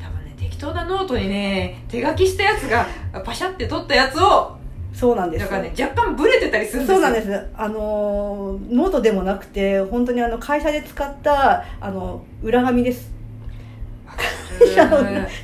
[0.00, 2.86] 多分ね適当なノートにね手書きしたやつが
[3.24, 4.56] パシャって撮ったやつを
[4.94, 5.44] そうなんです。
[5.44, 6.94] だからね若干ブレてたりするんですよ。
[6.94, 7.46] そうなんです。
[7.56, 13.10] あのーノートでもなくて本当にあの会社で使ったあの裏紙です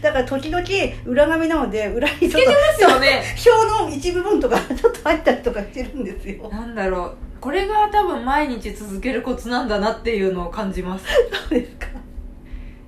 [0.02, 0.64] だから時々
[1.06, 2.44] 裏紙なので裏にちょっとで
[2.76, 3.22] すよね。
[3.46, 6.48] 表の一部分とかちょっと入ったりとかしてるんですよ。
[6.50, 7.16] なんだろう。
[7.40, 11.04] これが多分毎日続けるコツなんだなっていうのを感じます。
[11.48, 11.86] そうですか。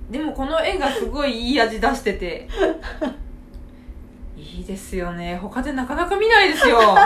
[0.09, 2.47] でもこの絵がすごいいい味出してて。
[4.37, 5.37] いいですよね。
[5.41, 6.79] 他でなかなか見ないですよ。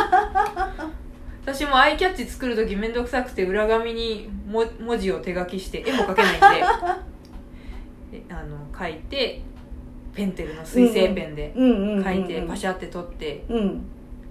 [1.46, 7.15] 私もアイキャッチ作る時めんどくさくて裏紙にも文字を手書きして絵も描けないんでで
[8.30, 9.42] あの書いて
[10.14, 13.86] ペンテルの水性ペンで書いてパシャって取ってうん。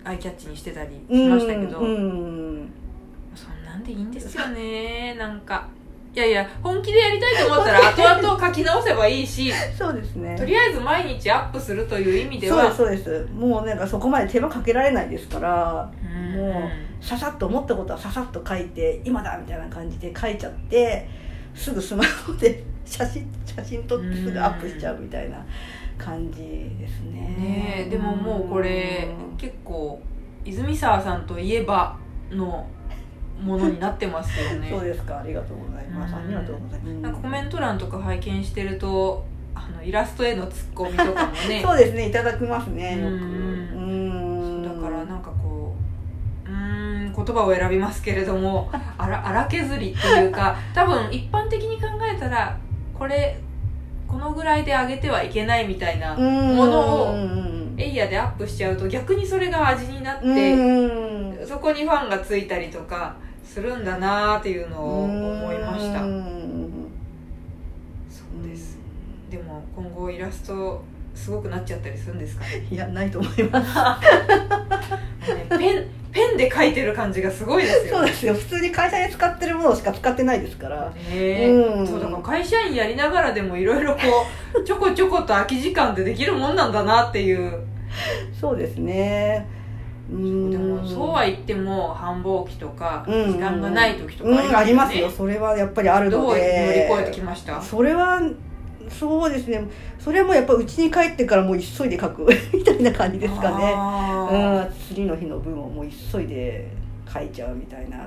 [0.04, 2.68] アイキャッチにしてたりうんしましたけど、そん
[3.64, 5.66] なんでいいんですよね なんか。
[6.14, 10.36] いやいや本気でやりたいと思ったら 後々書き直せばいいしそうですね。
[10.38, 13.32] とりあえず毎日アップするという意味ではそうですそうです。
[13.32, 16.38] もうなんかそこまで手間かけられないですからうん。
[16.38, 16.70] も
[17.00, 21.08] うささっと思ったことはささっと書いて今だみたいな感じで書いちゃって
[21.54, 25.44] すぐスマホで写真写真撮ってすぐアップしちゃうみたいな
[25.96, 26.40] 感じ
[26.78, 27.20] ですね。
[27.38, 30.00] ねえでももうこれうん結構
[30.44, 31.96] 泉沢さんといえば
[32.30, 32.66] の
[33.40, 34.68] ものになってますよね。
[34.70, 36.14] そうですかありがとうございます。
[36.14, 36.18] うん。
[36.18, 36.92] ありがとうございます。
[37.00, 41.62] なんかコメント欄とか拝見してるとあのイラストへのツッコミとかもね。
[41.64, 44.64] そうですねいただきますねよく。
[44.64, 45.74] だからなんかこ
[46.46, 52.56] ううーん言葉を選びますけれども荒荒削りっていうか多分一般的に考えたら
[52.98, 53.40] これ
[54.06, 56.56] このぐらいで上げてはいけないみたいなうん。
[56.56, 57.74] ものをうん。
[57.76, 61.46] エイヤでアップしちゃうと逆にそれが味になって、うん。
[61.46, 66.02] そこにファンがついたりとかするんだなーっていうのを思いました。
[66.02, 66.88] うん。
[68.08, 68.78] そうです。
[69.30, 70.82] でも今後イラスト
[71.14, 72.66] すごくなっちゃったりするんですかね？
[72.70, 73.74] いやないと思います。
[75.34, 78.34] ねペンペンで描いてる感じがすごいですよそうですよ。
[78.34, 80.88] 普通に会社で使ってるものしか使ってないですから。
[80.90, 81.50] ねえ。
[81.50, 81.86] うん。
[81.86, 83.98] そうだから会社員やりながらでもいろいろこ
[84.58, 87.58] う ちょこちょこと空き時間でできるもんなんだなっていう。
[88.40, 89.46] そうですね。
[90.10, 90.50] うん。
[90.50, 93.32] でもそうは言っても繁忙期とかうん。
[93.32, 95.06] 時間がない時とかうんありますよ。
[95.06, 97.60] よそれはやっぱりあるどう乗りので越えてきました？
[97.60, 98.20] それは
[98.88, 99.62] そうですね。
[99.98, 102.26] それもやっぱうちに帰ってからもう急いで書く。
[102.52, 103.72] みたいな感じですかね。
[103.76, 104.72] あうーん。
[104.88, 106.68] 次の日の分をもう急いで
[107.12, 108.06] 書いちゃうみたいな。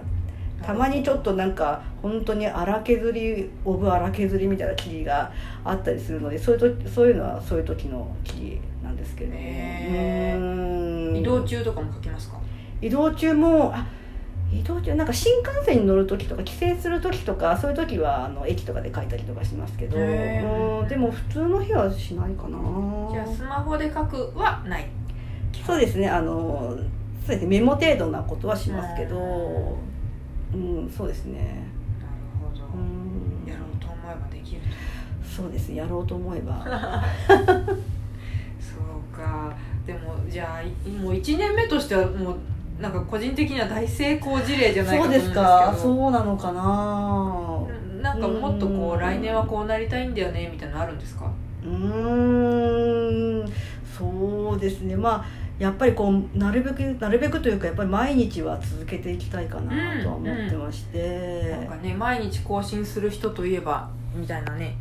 [0.62, 5.32] たまにちょっとなんか本当に荒削りオブ荒削りみたいな記事が
[5.63, 11.10] あったりするのでそういうとそういうのはそういう時の記事なんですけれどもへー。
[11.12, 11.16] うん。
[11.18, 12.38] 移動中とかも書きますか？
[12.82, 13.86] 移動中もあ
[14.52, 22.58] 移動中なんか新幹線に乗る時とか帰省する時とかそういう時はあの駅とかで書いたりとかしますけど、でも普通の日はしないかな。
[23.12, 24.90] じゃあスマホで書くはない。
[25.66, 26.78] そうですねあの
[27.26, 29.78] そうですねメモ程度なことはしますけど
[30.54, 31.68] うんそうですね。
[32.00, 32.64] なるほど。
[32.74, 33.52] うん。
[33.52, 34.62] やろうと思えばできる
[35.24, 36.64] そうですねやろうと思えば。
[37.28, 39.54] そうか。
[39.86, 42.36] でもじゃあいもう1年目としてはもう
[42.80, 45.42] なんか個人的には大成功事例じゃないかそうと思うんですけど。
[45.42, 45.76] ですか。
[45.78, 47.68] そうなのかな。
[47.72, 51.32] うんなんかもっとこううん来年はこうなりたいんだよねみたいなのあるんですか？
[51.66, 53.52] うーん。
[53.98, 54.96] そうですね。
[54.96, 55.26] まあ
[55.58, 64.76] やっぱりこうなるべくなるべくというかやっぱり毎日は続けていきたいかなとは思ってまして、なんかね毎日更新する人といえばみたいなね。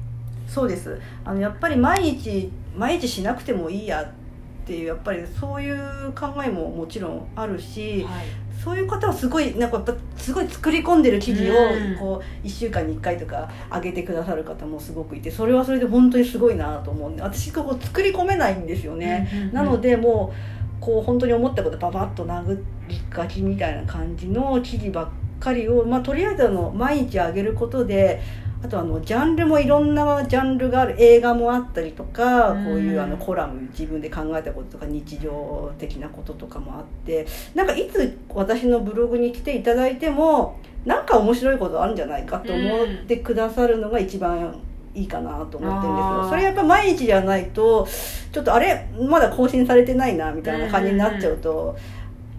[0.46, 1.00] そうです。
[1.24, 4.25] あのやっぱり毎日毎日しなくてもいいやって
[4.74, 8.24] いうやっぱりそういう考えももちろんあるしはい。
[8.62, 11.96] そういう方はすごいなんかやっぱすごい作り込んでる記事をうん。
[11.98, 25.08] こう1週間に1回とか上げてくださる方もすごくいてそれはそれで本当にすごいなと思うんで私こう作り込めないんですよね、うんうんうんなのでもうこう本当に思ったことパパッと殴り書きみたいな感じの記事ばっ
[25.40, 28.20] かりを、まあ、とりあえずあの毎日上げることで
[28.62, 32.64] あとあのジャンルもいろんなジャンルがある映画もあったりとか、うん。
[32.64, 44.56] こういうあのコラム自分で考えたこととか日常的なこととかもあってなんかいつ私のブログに来ていただいてもなんか面白いことあるんじゃないかと思ってくださるのが一番
[44.94, 47.86] いいかなと思ってるんですけどそれやっぱ毎日じゃないと
[48.32, 51.76] ちょっとあれまだ更新されてないなみたいな感じになっちゃうと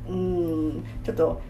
[0.09, 1.41] うんちょっと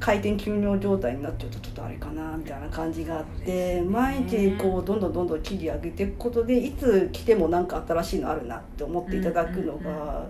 [0.00, 3.82] 回転休業状態になっちゃうとちょっとあれかなみたいな感じがあって、ね。
[3.82, 10.26] 毎日こうどんどんどんどん記事上げていくことでいつ来てもなんか新しいのあるなって思っていただくのが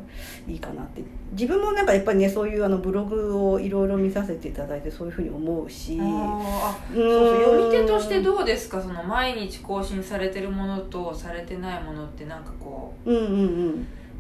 [0.49, 1.03] いいかなって。
[1.33, 5.97] 自分もなんかやっぱりねそういうあのブログをいろいろ見させていただいてそういうふうに思うし。
[6.01, 8.83] あーあそそうそう読み手としてどうですか？
[8.83, 13.13] その毎日更新されてるものとされてないものってなんかこう。
[13.13, 13.25] んうん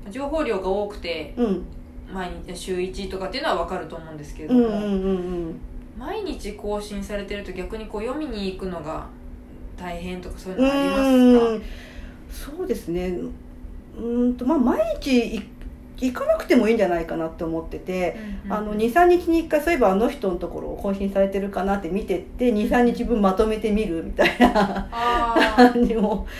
[0.06, 1.64] う情報量が多くてうんうん
[2.12, 4.54] 毎日週1とかっていうのは分かると思うんですけれど。
[4.54, 4.88] も、うんうんうんう
[5.50, 5.60] ん。
[5.98, 9.06] 毎日更新されてると逆にこう読みに行くのが
[9.76, 12.56] 大変とかそういううのありますか？
[12.56, 13.18] そうですね。
[13.98, 15.42] うーんとまあ毎日い
[15.98, 26.30] 行かなくてもいいんじゃないかなって思ってて、うんあの23日に1回そういえばあの人のところを更新されてるかなって見てって23日分まとめてみるみたいなあ 感じもー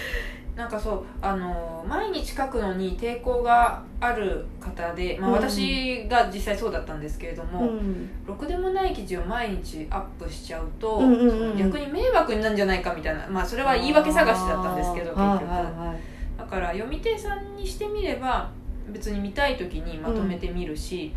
[0.61, 5.37] なんかそうあの毎日書くのに抵抗がある方で、まあ、うん。
[5.37, 8.11] 私が実際そうだったんですけれどうも、ん。
[8.27, 18.51] ろくでもない記事を毎日アップしちゃうと、うんうんうん逆に迷惑になるんじゃないかみたいなまあそれは言い訳探しだったんですけど結局、はいだから読み手さんにしてみれば
[18.89, 21.13] 別に見たい時にまとめてみるし、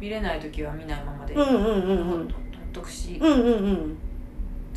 [0.00, 2.24] 見れない時は見ないままでうんうんうんほうん。
[2.24, 2.26] っ
[2.72, 3.98] とくし、うんうんうん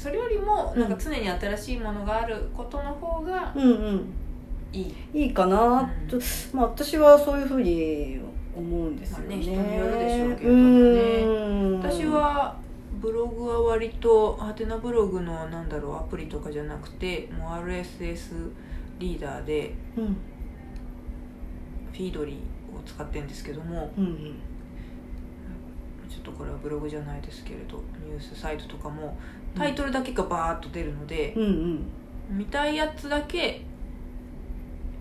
[0.01, 4.13] それよりもなんかうん常に新しいものがあることの方がうんうん。
[4.73, 6.17] いい、いいかなと、
[6.53, 8.19] まあ私はそういうふうに
[8.55, 11.01] 思うんですよね,、まあね人によるでしょうけれどもね。
[11.23, 11.29] う
[11.75, 11.79] ん。
[11.79, 12.57] 私は
[12.99, 18.49] ブログは割とハテナブログのなんだろうアプリとかじゃなくてもう RSS
[18.97, 20.05] リーダーでうん。
[21.91, 24.35] フィードリーを使ってるんですけどもうんうん。
[26.09, 29.17] ちょっとこれはブログじゃないですけれどニュースサイトとかも
[29.55, 31.43] タイトルだけがバーッと出るので、うん
[32.29, 32.37] うん。
[32.37, 33.61] 見たいやつだけ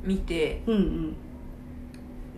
[0.02, 1.16] 見てうんうん。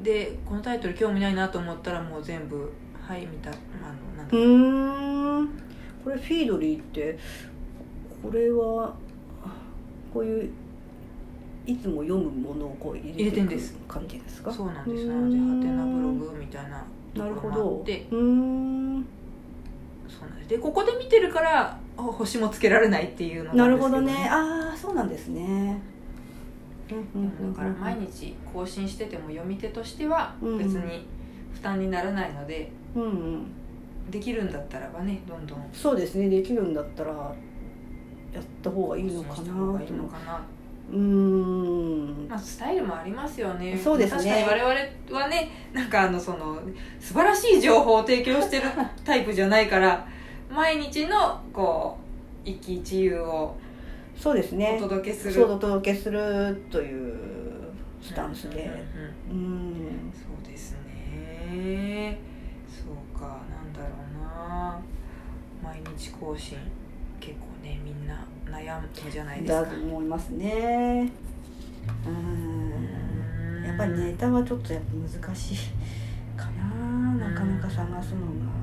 [0.03, 4.43] でこのタイトル興味ないなと思ったらもう全部はい見たあのなんうだろう。
[4.43, 5.49] ーん。
[6.05, 7.19] これフィードリーって
[8.23, 8.95] これは
[10.13, 10.51] こういう
[11.65, 14.53] いつも読むものをこう入れていく入れてんです感じですか？
[14.53, 18.07] そうなんですなんのでハテナブログみたいななるほところもあどって。
[18.11, 19.07] うーん。
[20.09, 20.49] そうなんです。
[20.49, 24.29] でここで見てるからあ星もつけられないっていうのなるほどね。
[24.31, 25.81] ああそうなんですね。
[27.15, 31.07] うんだから毎日更新してても読み手としてはうん別に
[31.55, 33.47] 負担にならないので、うんうん。
[34.11, 35.69] できるんだったらばねどんどん。
[35.73, 36.29] そうですね。
[36.29, 39.83] できるんだったらやった方がいいのかな。
[39.83, 40.43] いいのかな。
[40.91, 42.27] うーん。
[42.29, 43.79] まあ、スタイルもありますよね。
[43.79, 44.45] そうですね。
[44.45, 46.59] 確かに我々はねなんかあのその
[47.01, 48.65] 素晴らしい情報を提供してる
[49.05, 50.07] タイプじゃないから
[50.53, 51.97] 毎日のこ
[52.45, 53.57] う一喜一憂を
[54.15, 54.77] そうですね。
[54.79, 57.15] お届けするそうお届けするという
[58.03, 58.71] スタンスで。
[59.31, 60.13] うん。
[60.13, 62.19] そうですね。
[62.69, 63.41] そうか。
[63.51, 63.87] なんだろ
[64.21, 64.79] うな。
[65.63, 66.59] 毎日更新。
[67.19, 69.63] 結構ねみんな悩むじゃないですか。
[69.63, 71.11] だと思いますね。
[72.07, 73.65] うん。
[73.65, 75.57] やっぱりネタはちょっとやっぱ難しい
[76.37, 77.15] かな。
[77.15, 78.62] なかなか探すのが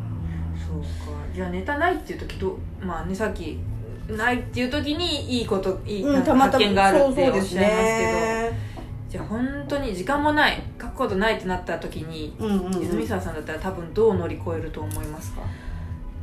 [0.70, 0.88] そうか。
[1.34, 3.60] じゃあネタないっていう時どうまあねさっき
[4.08, 8.70] ないっていう時にいいこといい、うん、発見があるっておっしゃいますけど、ね
[9.10, 12.84] じゃあ本当に時間もない書くことないってなった時にうんうんうん。
[12.84, 15.42] 泉沢さんだったら多分どう乗り越えると思いますか？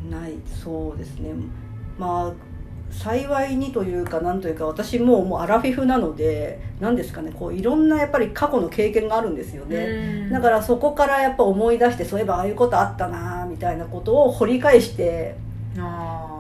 [0.09, 1.33] ないそうですね。
[1.99, 2.33] まあ
[2.91, 15.37] 幸いにというかなんというか私もうもうアラフィフなので何ですかねこういろんなやっぱり過去の経験があるんですよね、だからそこからやっぱ思い出してそういえばああいうことあったなみたいなことを掘り返して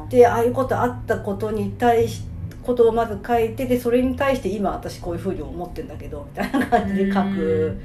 [0.08, 2.22] でああいうことあったことに対し
[2.62, 7.78] ことをまず書いてでそれに対して今私こういうふうに思ってんだけどみたいな感じで書く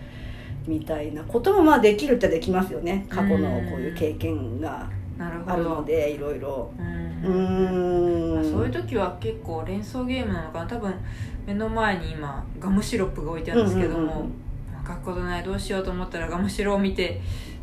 [0.65, 3.05] みたいなこともまあできるっちゃできますよね。
[3.09, 4.89] 過去のこういう経験が
[5.27, 6.71] あなるのでいろいろ。
[6.77, 8.51] ううん。
[8.51, 10.65] そういう時は結構連想ゲームなのかな。
[10.67, 10.93] 多分
[11.45, 17.21] 目の前に今ガムシロップが置いてあるんですけども、う書くことないどうしようと思ったらガムシロを見て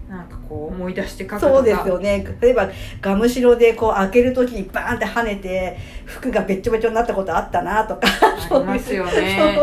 [0.08, 1.52] なんかこう思い出して書くとか。
[1.54, 2.26] そうですよね。
[2.40, 2.68] 例えば
[3.00, 8.02] ガムシロでこう開ける時にバーンって跳ねて服がべっちょべちょになったことあったなとか。
[8.50, 9.60] ありますよね。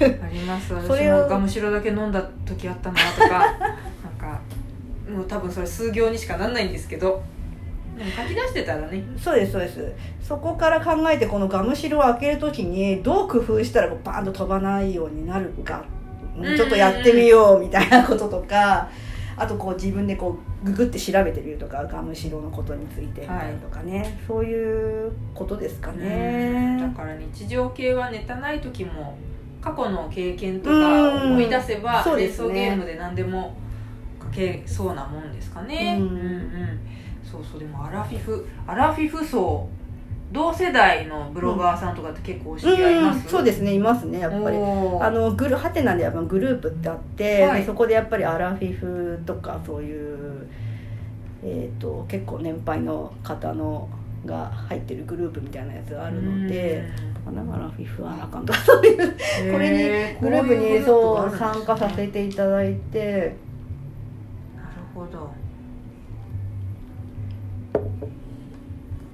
[0.00, 0.72] あります。
[0.72, 3.76] 私それをもガムシロだけ飲んだ時あったなとか
[5.12, 7.22] もう多分それ数行にしかなんないんですけど。
[7.96, 9.02] でも書き出してたらね。
[9.18, 9.92] そうですそうです。
[10.22, 15.84] そこから考えてこのガムシロを開ける時にどう工夫したらこうバーンと飛ばないようになるか。
[16.36, 16.56] うん。
[16.56, 18.88] ちょっとやってみようみたいなこととか。
[19.34, 21.84] あとこう自分でこうググって調べてみるとか。
[21.86, 25.98] ガムシロのことについてみたいなとかね、そういうことですかうん。
[25.98, 26.94] だね。
[26.94, 29.16] から日常系はネタない時も
[29.60, 32.54] 過去の経験とうかん思い出せばそうですね。
[32.54, 33.61] 連想ゲームで何でも書
[34.32, 35.96] けそうなもんですかね。
[36.00, 36.08] うん。
[36.08, 36.80] うんうん。
[37.22, 38.46] そうそうでもアラフィフ。
[38.66, 39.68] アラフィフ層
[40.32, 44.56] 同世代のブロガーさんとかって結構お知り合いいます、うんそうですねいますねやっぱり。
[44.56, 47.60] あのグルハテナではグループってあって、はい。
[47.60, 50.46] でそこでやっぱりアラフィフとかそういう、
[51.42, 53.88] えー、と結構年配の方の
[54.24, 56.84] が入ってるグループみたいなやつがあるので、
[57.26, 63.34] アラフィフアラカンとかそういううんこれにグループにそう参加させていただいて
[65.04, 65.30] ほど。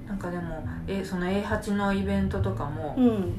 [0.07, 3.33] なんかでもえその A8 のイベントとかもうん。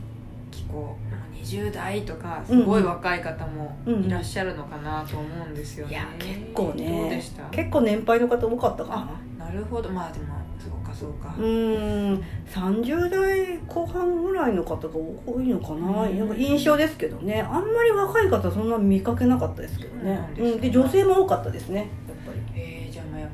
[0.50, 0.96] 結構も
[1.32, 4.04] う20代とかすごい若い方もうん。
[4.04, 7.44] いらっしゃるのかなと思うんですよね、いや結構どうでねした？
[7.50, 8.96] 結構年配の方多かったかな。
[9.40, 9.88] あなるほど。
[9.90, 10.26] まあでも
[10.58, 16.18] そうかそうか、うーん30代後半ぐらいの方が多いのかな,、うん。
[16.18, 17.40] なんか印象ですけどね。
[17.40, 20.02] あんまり若い方そんな見かけなかったですけどね。
[20.04, 20.70] そうなんですね。
[20.70, 21.88] 女性も多かったですね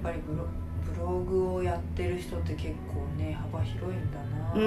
[0.07, 0.45] ぱりブロ
[0.95, 4.53] ブログをやってる人って結構ね幅広いんだな。
[4.55, 4.61] うー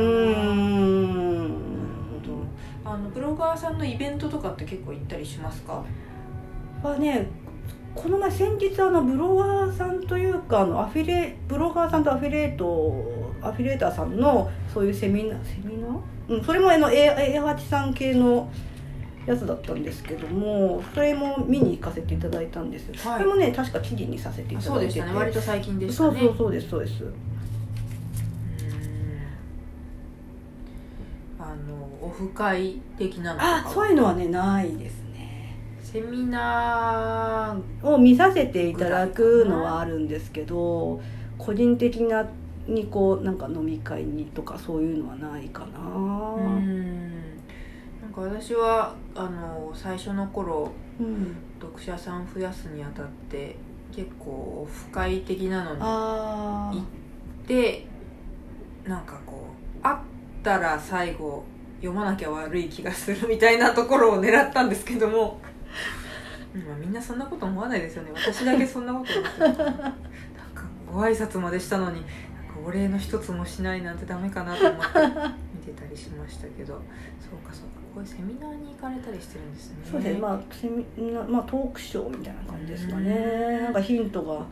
[0.43, 1.47] ん。
[1.47, 1.91] なる
[2.83, 2.91] ほど。
[2.91, 5.83] あのブロガーさんのイベントとかって結構行ったりしますか？
[6.83, 7.27] はね
[7.95, 12.93] この前先日あのブロガーさんというかあのアフィレブロガーさんとアフィレート
[13.41, 15.99] アフィレーターさんのそういうセミナーセミナー？
[16.29, 18.51] うんそれもあの A- A8 さん系の
[19.29, 23.19] やつだったんですけどもそれも見に行かせていただいたんです、はい。
[23.19, 24.99] それもね確か記事にさせていあただいてて。
[24.99, 25.13] そうでしたね。
[25.13, 26.19] 割と最近でしたね。
[26.19, 27.03] そうそうそうですそうです。
[27.03, 27.13] うん。
[31.39, 33.57] あのオフ会的なのとかは？
[33.67, 35.55] あそういうのはねないですね。
[35.83, 40.99] セミナを見させていただくのはあるんですけど
[41.37, 42.27] 個人的な
[42.67, 45.79] にこうなんか飲み会にとかそういうのはないかな。
[45.79, 47.08] ーうん
[48.27, 51.35] か私はあの最初の頃うん。
[51.59, 53.55] 読者さん増やすにあたって
[53.91, 54.29] 結構
[54.63, 57.85] オフ会的なのにあ行って
[58.85, 59.47] なんかこ
[59.79, 59.97] う会っ
[60.41, 61.43] たら最後
[61.81, 65.39] 読まなきゃ悪い気がするみたいなところを狙ったんですけども、
[66.53, 68.11] うんまあ、みんなそんなこと思わないですよね。
[68.13, 69.65] 私だけそんなこと思ってる。
[69.65, 69.93] なんか
[70.91, 72.03] ご挨拶までしたのに
[72.65, 74.83] お礼の一つもしないなんてダメかなと思って
[75.67, 76.73] 見てたりしましたけど。
[77.19, 77.79] そうかそうか。
[77.93, 79.77] こういうセミナーに行かれたりしてるんですね。
[79.83, 80.19] そうですね。
[80.19, 83.11] まあセミナまあトークショーみたいな感じですかね。
[83.11, 84.45] うんなんかヒントが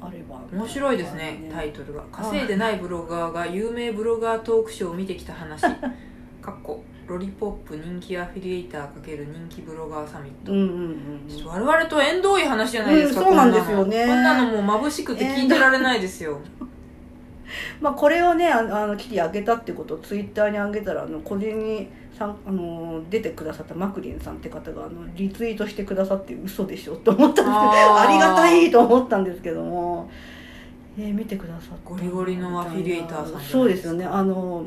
[0.00, 0.40] あれば。
[0.52, 2.02] 面白いですねタイトルが。
[2.12, 5.62] 稼いでないブロガーが有名ブロガートークショーを見てきた話。
[6.40, 14.06] かっこロリポップ人気アフィリエイター×人気ブロガーサミット、うんうんうん我々と縁遠い話じゃないですか、うんそうなんですよね。
[14.06, 16.38] こんなのもう眩しくて聞いてられないですよ
[17.80, 21.88] まあこれをねああの記事上げたってことをツイッターに上げたらあの個人に
[22.18, 27.44] さんあの出てくださったマクリンさんって方があのリツイートしてくださって嘘でしょと思ったんです。
[27.44, 28.00] けどあー。
[28.08, 30.10] ありがたいと思ったんですけども、
[30.98, 31.90] えー見てくださった。
[31.90, 34.04] ゴリゴリのアフィリエイターさんそうですよね。
[34.04, 34.64] あの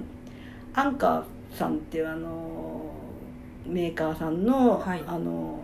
[0.73, 2.85] アンカーさんっていうあの
[3.67, 5.03] メーカーさんの,、はい。
[5.05, 5.59] あの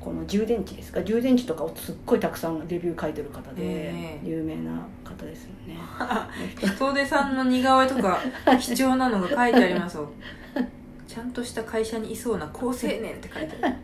[0.00, 1.02] この充電池ですか？
[1.02, 4.86] 充電池とかをすっごいたくさんレビュー書いてる方でええ有名な
[5.22, 5.78] 方ですよね。
[6.74, 8.18] 人手さんの似顔絵とか
[8.60, 10.10] 貴重なのが書いてありますよ。
[11.06, 13.76] ちゃんとした会社にいそうな好青年って書いてある。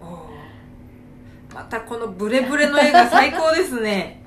[0.00, 1.54] おー。
[1.54, 4.22] またこのブレブレの絵が最高ですね。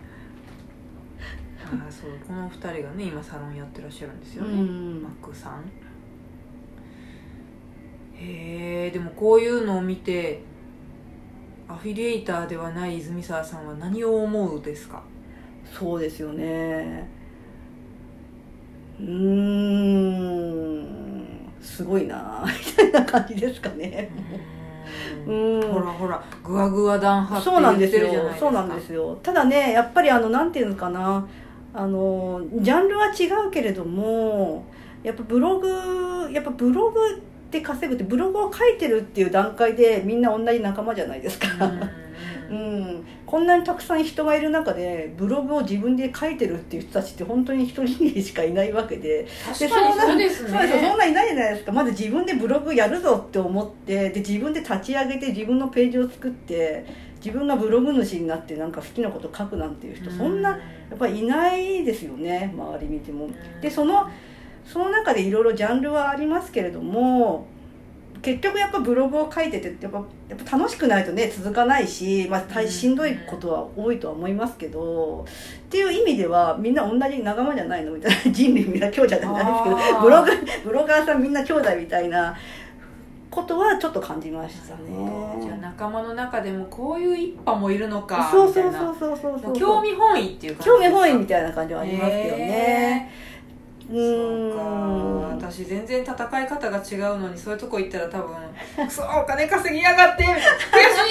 [1.65, 5.03] ああそうこの二人がね今サロンやってらっしゃるんですよね、うん。
[5.03, 5.63] マックさん。
[8.15, 10.41] へえでもこういうのを見て
[11.73, 15.01] アフィリエイターではない泉沢さんは何を思うですか？
[15.77, 17.09] そうですよね。
[18.99, 19.07] うー
[20.81, 24.11] んすごいなみたいな感じですかね。
[25.25, 25.59] うん。
[25.59, 25.71] うん。
[25.73, 29.17] ほらほらグワグワ弾派ってそうなんですよそうなんですよ。
[29.23, 31.27] ただねやっぱりあのなんていうのかな
[31.73, 34.65] あのジャンルは違うけれども
[35.01, 36.99] やっぱブログやっぱブログ
[37.53, 41.47] で稼ぐってブログを書いてるっていう段階でみんな同じ仲間じゃないですか、
[42.49, 49.27] ううん ん、こんなにたくさん人がいる中でブログを自分で書いてるっていう人たちって本当に一人しかいないわけで。
[49.45, 50.49] 確かにそうですね。
[50.49, 51.71] そうですよそんなんいないじゃないですか。
[51.71, 56.85] まず自分でブログやるぞって思ってで自分で立ち上げて自分のページを作って
[57.23, 60.57] 自分がブログ主になってなんか好きなこと書くなんていう人、そんなや
[60.95, 62.51] っぱりいないですよね。
[62.53, 63.29] 周り見ても。
[63.61, 64.09] でその
[64.65, 67.47] その中でいろいろジャンルはありますけれども
[68.21, 69.97] 結局やっぱブログを書いててやっぱ
[70.29, 72.95] やっぱ楽しくないとね続かないし、まあ、大しん。
[72.95, 75.25] どいことは多いとは思いますけど
[75.65, 80.31] っていう意味ではみんな同じ仲間じゃないのみたいな 人類みんな兄弟じゃないですけどブログ
[80.63, 82.33] ブロガーさんみんな兄弟みたいな
[83.29, 85.59] ことはちょっと感じましたじゃあね。
[85.59, 89.53] 仲間の中でもこういう一派もいるのかそうそそうそうそうそう。
[89.53, 93.11] 興味本位っていう感じ興味本位みいたいな感じはありますけどね。
[93.11, 93.32] う
[93.87, 95.37] そうーかん。
[95.37, 98.35] 私全然戦い方が違うのにそういうとこ行ったら多分
[98.87, 100.33] 「くそお金稼ぎやがって」悔し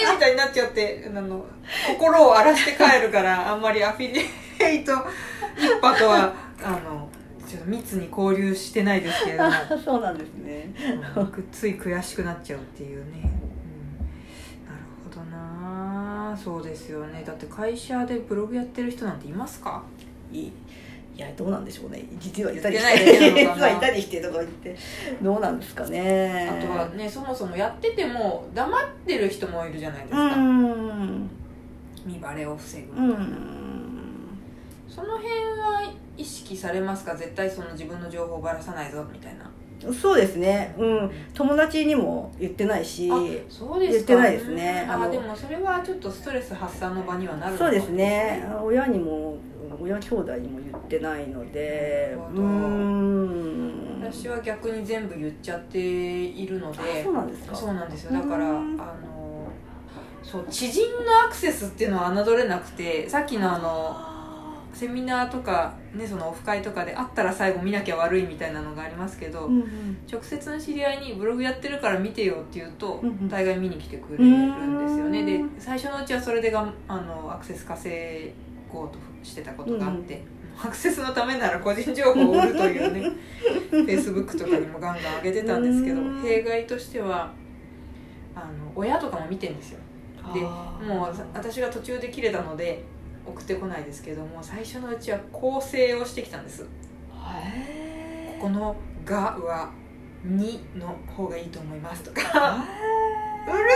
[0.08, 1.44] いみたいになっちゃってあの
[1.86, 4.20] 心を荒らして帰るからあんまりアフィリ
[4.64, 4.92] エイト
[5.58, 6.32] 一派とは
[6.64, 7.08] あの
[7.46, 9.50] ちょっと密に交流してないですけれども。
[9.84, 10.72] そうなんですね。
[11.16, 11.48] うん。
[11.52, 13.26] つい悔しくなっちゃうっていうね、う
[14.64, 16.34] ん、なるほどな。
[16.42, 17.22] そうですよね。
[17.26, 19.82] だって会社でブログやってる人なんていますか？
[20.32, 20.52] いいい
[21.22, 22.04] やどうなんでしょうね。
[22.18, 23.34] 実はいたりして。
[23.34, 24.76] 実はいたりしてとか言って。
[25.22, 26.48] どうなんですかね。
[26.50, 31.30] あとはねそもそもやってても黙ってる人もいるじゃないですうか、ん。
[32.04, 34.38] 見バレを防ぐ、うん。
[34.88, 37.14] その辺は意識されますか？
[37.16, 39.50] 絶対その自分の情報をばらさないぞみたいな。
[39.92, 40.74] そうですね。
[40.78, 41.10] うん。
[41.34, 43.10] 友達にも言ってないし。
[43.10, 43.16] あ
[43.48, 44.04] そうですか。
[44.04, 44.84] 言ってないですね。
[44.86, 45.02] うん。
[45.02, 48.46] あでもそれはちょっとストレス発散の場にはなるそうですね。
[48.62, 49.36] 親にも
[49.82, 54.00] 親兄弟にも言ってないのでうどん。
[54.00, 57.54] 私は逆に全部言っちゃっているのであそうなんですか。
[57.54, 58.12] そうなんですよ。
[58.12, 58.76] だからあうん。
[58.76, 59.50] の
[60.22, 64.12] そう知人のアクセスっていうのは侮れなくてさっきのあの
[64.72, 69.98] セミナーとか、ね、そのオフ会とかで会ったら最後見なきゃ悪いみたいなのがありますけど、うんうん。
[70.10, 73.28] 直接の知り合いにブログやってるから見てよって言うと、うんうん。
[73.28, 75.20] 大概見に来てくれるんですよね。
[75.20, 75.54] うん。
[75.54, 78.32] で最初のうちはそれでがあのアクセス稼
[78.72, 80.22] ごうとしてたことがあって、
[80.60, 83.10] アクセスのためなら個人情報を売るというね
[83.70, 86.22] フェイスブックとかにもガンガン上げてたんですけどうん。
[86.22, 87.32] 弊害としては
[88.34, 89.80] あの親とかも見てんですよ。
[90.32, 92.84] でもう私が途中で切れたので
[93.26, 96.62] 送ってこないですけども最初のうちは構成をしてきたんです。
[97.12, 98.40] へー。
[98.40, 99.70] この「が」は
[100.24, 102.64] 「に」の方がいいと思いますとか。
[103.44, 103.70] うる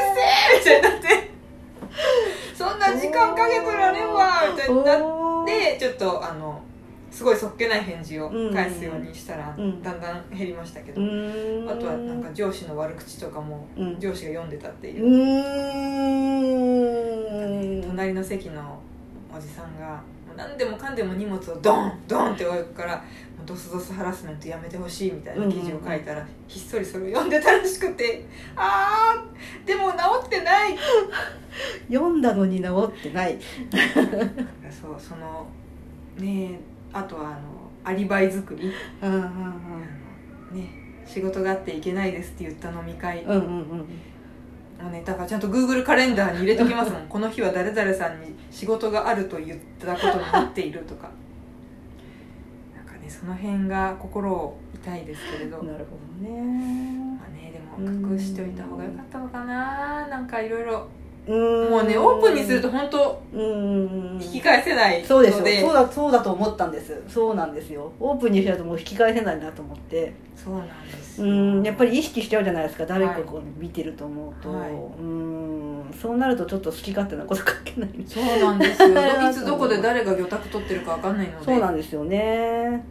[0.62, 1.35] せえみたいになって
[2.54, 6.60] そんな時間かけとられんわみたいになってちょっとあの
[7.10, 9.82] すごいそっけない返事を返すようにしたら、うん。
[9.82, 11.66] だんだん減りましたけど、うん。
[11.66, 13.98] あとはなんか上司の悪口とかもうん。
[13.98, 15.02] 上司が読んでたっていう。
[17.88, 18.78] 隣の席の
[19.34, 20.02] おじさんが
[20.36, 23.02] 何でもかんでも荷物をドンドンって置くから
[23.46, 28.24] ドスドスハラスメントやめてほしいみたいな記事を書いたら、ひっそりそれを読んでたらしくて
[28.56, 30.76] あーでも治ってない。
[31.90, 33.38] 読んだのに治ってない。
[34.70, 35.46] そうその
[36.18, 36.58] ねえ
[36.92, 37.38] あとはあの
[37.84, 38.72] アリバイ作り。
[39.02, 40.68] うんうんあのね
[41.06, 43.22] 仕事があっていけないですって言った飲み会。
[43.22, 43.88] うんうんうん
[44.82, 47.06] もうねだからちゃんと Google カレンダーに入れときますもん。
[47.08, 51.10] この日は誰々さんに仕事があると言ったことになっているとか
[53.06, 55.58] ねその辺が心痛いですけれど。
[55.58, 57.18] うんなるほどね。
[57.18, 60.06] まあねでも隠しておいた方が良かったのかな。
[60.08, 60.86] なんかいろいろ
[61.26, 61.70] うん。
[61.70, 64.20] もうねオープンにすると本当うん。
[64.20, 67.02] 引き返せないそうですよそうだそうだと思ったんです。
[67.08, 67.92] そうなんですよ。
[68.00, 70.12] オープンにしちゃうともう引き返せないなと思って。
[70.36, 71.62] そうなんですうよん。
[71.62, 72.86] やっぱり意識しちゃうじゃないですか。
[72.86, 74.70] 誰かこう見てると思うと、はい。
[74.70, 75.94] うん。
[76.00, 78.88] そうなるとちょっと好き勝手なこと書けないそうなんですよ。
[79.30, 81.44] いつどこで誰が魚拓取ってるかわかんないので。
[81.44, 82.84] そうなんですよね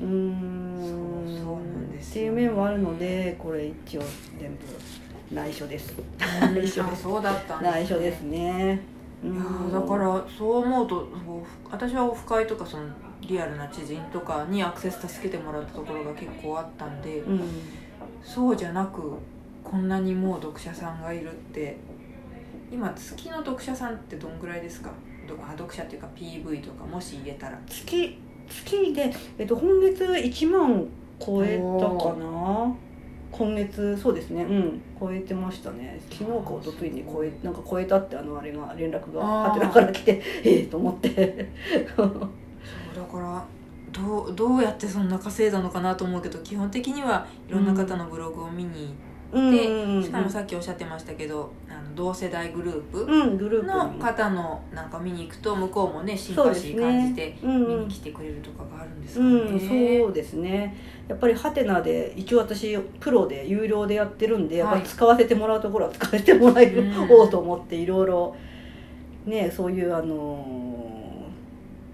[0.00, 1.40] うん。
[1.44, 4.02] そうなんですってよいう面もあるのでこれ一応
[4.38, 5.94] 全部内緒です。
[5.98, 6.54] うん。
[6.54, 7.80] 内緒ですあそうだったんですね。
[7.82, 8.80] 内緒ですね。
[9.24, 11.08] いいやーだからそう思うと
[11.70, 12.84] 私はオフ会とかその
[13.22, 17.40] リアルな知人とかにアクセス助けてもらったところが結構あったんで、うん。
[18.22, 19.14] そうじゃなく
[19.64, 21.78] こんなにもう読者さんがいるって
[22.70, 24.90] 今月の読者さんってどんぐらいですか？
[25.56, 27.58] 読者っていうか PV とかもし入れたら。
[27.66, 28.18] 月
[28.48, 30.86] 月で、えっと、今月1万
[31.18, 32.74] 超えたかな？
[33.32, 34.42] 今月そうですね。
[34.44, 34.80] うん。
[34.98, 36.00] 超えてましたね。
[36.10, 39.50] 昨日か一昨日に超えなんか超えたってあのあれが連絡があー。
[39.50, 41.50] ハテナから来てええと思って。
[41.96, 42.30] そう
[42.94, 43.44] だから
[43.92, 48.96] どうどうやってそんな稼いだのかなと思うけど基本的にはいろんな方のブログを見にうん行って、うん
[49.32, 57.78] しかもさっきおっしゃってましたけどあの同世代グループうんグループのに方のなんか見に行くと向こうもねシンパシー感じてねうんうん。
[57.80, 60.76] 見に来てくれるとかがあるんですかうん、ね、そうですね。
[61.08, 67.08] やっぱりハテナで一応私プロで有料でやってるんで、やっぱ使わせてもらうところは使わせてもらうん。
[67.10, 68.36] おうと思っていろいろ
[69.24, 70.44] ねそういうあの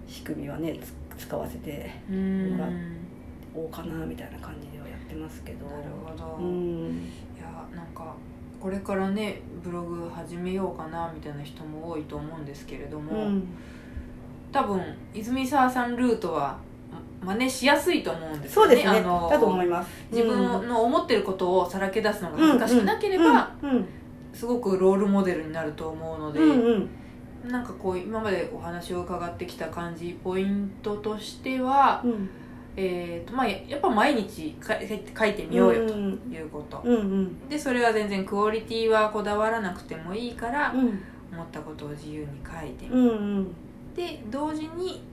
[0.09, 0.77] ー仕組みはね
[1.17, 2.77] つ使わせてうんもらなる
[3.55, 5.65] おうかなみたいな感じではやってますけど。
[5.67, 6.85] ほど、いうん。
[6.87, 7.01] や
[7.75, 8.13] なんか
[8.59, 13.43] これからねブログ始めようかなみたいな人も多いと思うんですけれどうも、ん。
[14.51, 14.81] 多分
[15.13, 16.57] 泉沢さんルートは
[17.21, 18.99] ま真似しやすいと思うんですよそうですね。
[18.99, 19.89] あのだと思います。
[20.11, 23.51] 自分の思ってることをさらけ出すのが恥ずかしくなければ、
[24.33, 26.89] すごくロールモデルになると思うので、うん
[27.43, 27.51] うん。
[27.51, 32.29] なんかこう今までお話を伺ってきた感じポイントとしては、うん
[32.75, 37.49] えーとまあ、ややっぱ毎日か書いてみようよとうんいうこと、うんうん。
[37.49, 40.99] でそれは全然クオリティはこだわらなくてもいいから、うん。
[41.31, 43.55] 思ったことを自由に書いてみうんうん。
[43.95, 45.03] て同時に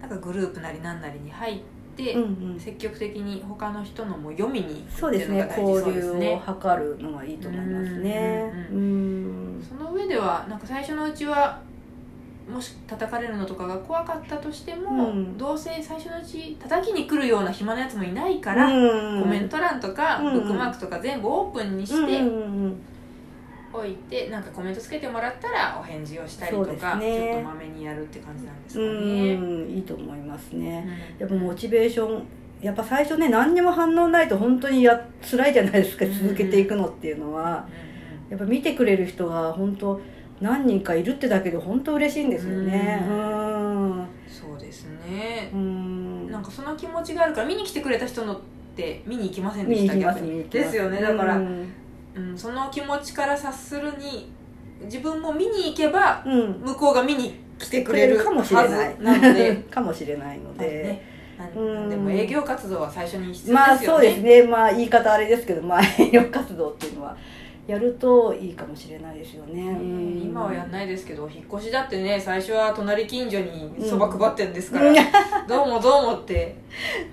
[0.00, 1.60] なんかグループなりなんなりに入っ
[1.96, 2.22] て、うん
[2.52, 2.60] うん。
[2.60, 5.48] 積極的に他の人のも読みにそうですね。
[5.56, 8.68] 交流を図るのがいいと思いますね。
[8.72, 9.64] ううん。
[9.66, 11.60] その上ではなんか最初のうちは
[12.50, 15.38] もし叩かれるのとかが怖かったとしても、うん。
[15.38, 19.22] どうせ最初のうち叩きに来るような暇なやつもいないから、うん。
[19.22, 20.32] コメント欄とかうん。
[20.34, 22.22] ブックマークとか全部オープンにして
[23.72, 27.32] おいてなんかコメントつけてもらったらお返事をしたりとか、ね。
[27.32, 29.36] ちょっとまめにやるって感じなんですうかね。
[29.36, 29.70] ん。
[29.70, 30.86] いいと思いますね。
[31.18, 31.20] うん。
[31.20, 32.26] やっぱモチベーション
[32.60, 37.66] やっぱ最初ね何にも反応ないと本当にや辛いじゃないですかうん続けていくのっていうのは。
[37.90, 37.94] う
[38.30, 40.00] やっぱ見てくれる人が本当
[40.40, 43.04] 何人かいるってだけで本当嬉しいんですよね。
[43.08, 45.50] ううんんそうですね。
[45.52, 46.30] う、ん。
[46.30, 48.40] なんかその気持ちがあるから見に来てくれた人のっ
[48.76, 50.30] て見に行きませんでした見に行きます逆に。
[50.32, 50.64] 見に行きます。
[50.64, 51.00] ですよね。
[51.00, 51.72] だから、うん。
[52.16, 54.30] うん、その気持ちから察するに
[54.84, 56.60] 自分も見に行けばうん。
[56.60, 58.96] 向こうが見に来てくれるかもしれない。
[59.00, 59.56] なので。
[59.70, 61.02] かもしれないので、
[61.56, 61.88] うん。
[61.88, 64.42] でも営業活動は最初に必要ですよね、まあそうですね。
[64.42, 67.16] まあ言い方あれですけどまあ営業活動っていうのは
[67.66, 74.94] やるといいかもしれないですよね、うん今はやんないですけど引っ越しだってね最初は隣近所にそば配ってるんですから、うん。
[75.46, 76.56] どうもどうもって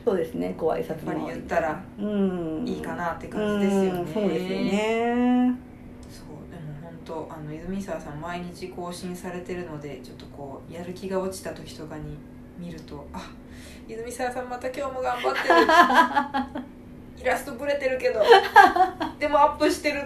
[0.04, 2.68] そうですねご挨拶やっぱりも言ったらうん。
[2.68, 5.56] いいかなって感じですよね、うんそうですよね。
[6.10, 12.18] そうでも本当あの泉沢さん毎日更新されてるのでちょっとこうやる気が落ちた時とかに
[12.58, 13.32] 見るとあ
[13.88, 16.66] 泉沢さんまた今日も頑張ってる
[17.22, 18.22] イラストブレてるけど。
[19.19, 20.01] でもアップしてる。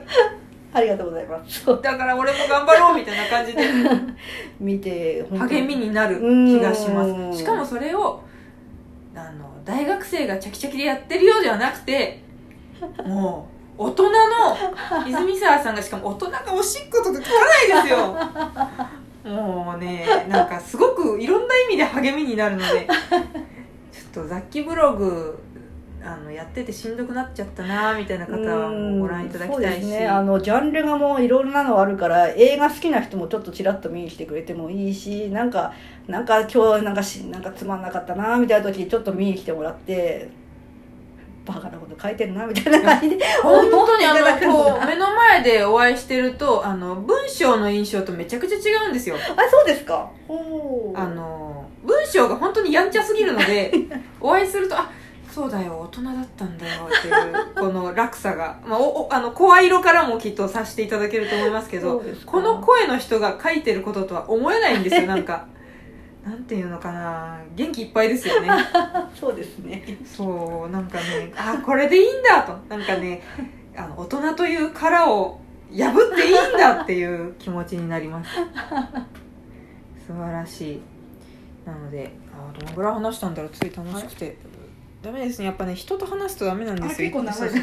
[0.73, 1.65] ありがとうございます。
[1.65, 3.63] だから俺も頑張ろうみたいな感じで。
[4.59, 7.33] 見て励みになる気がしまうん。
[7.33, 8.21] すしかもそれを
[9.15, 12.21] あの大学生がチャキチャキでやってるようではなくて
[13.05, 13.47] も
[13.77, 14.17] う大人の
[15.07, 19.33] 泉沢さんがしかも大人がおしっことか書かないですよ。
[19.33, 22.87] もうねなんかすごくいろんな意味で励みになるので。
[23.95, 25.39] ちょっと雑記ブログ
[26.05, 30.07] あのやっててしんどくなっちゃったなみたいな方はご覧いただきたいし、そうですね。
[30.07, 35.73] あのジャンルがもういろんなのあるから映画好きな人もちょっとちらっと見に来てくれてもいいしなんか
[36.07, 40.29] なんか今日なんかしなんかつまんなかったなみたいな時ちょっと見に来てもらって
[41.45, 49.15] バカなこと書いてるなみたいな感じで本当にあのこう目の前でお会いしてるとあの文章の印象とめちゃくちゃ違うんですよ。
[49.15, 50.09] あそうですか。
[50.27, 53.71] ほうあの文章が本当にやんちゃすぎるので
[54.19, 54.89] お会いするとあ
[55.35, 65.47] そうだよ大人だったんだよっていうこの落差が、 まあ、おおあの声色からもきっと察していただけると思いますけどこの声の人が書いてることとは思えないんですよ なんか。
[66.25, 67.37] なんていうのかな。
[67.53, 68.49] 元気いっぱいですよね。
[69.13, 69.99] そうですね。
[70.05, 72.57] そうなんかねあこれでいいんだと。
[72.69, 73.21] なんかね
[73.75, 78.31] あの大人という殻を破っていいんだっていう気持ちになります。
[80.07, 80.81] 素晴らしい。
[81.65, 83.51] なのであどのぐらい話したんだろう。
[83.51, 84.37] つい楽しくて、
[85.05, 85.45] ダメですね。
[85.45, 87.09] やっぱね人と話すとダメなんですよ。
[87.09, 87.33] あ結構長い。
[87.35, 87.59] そうそう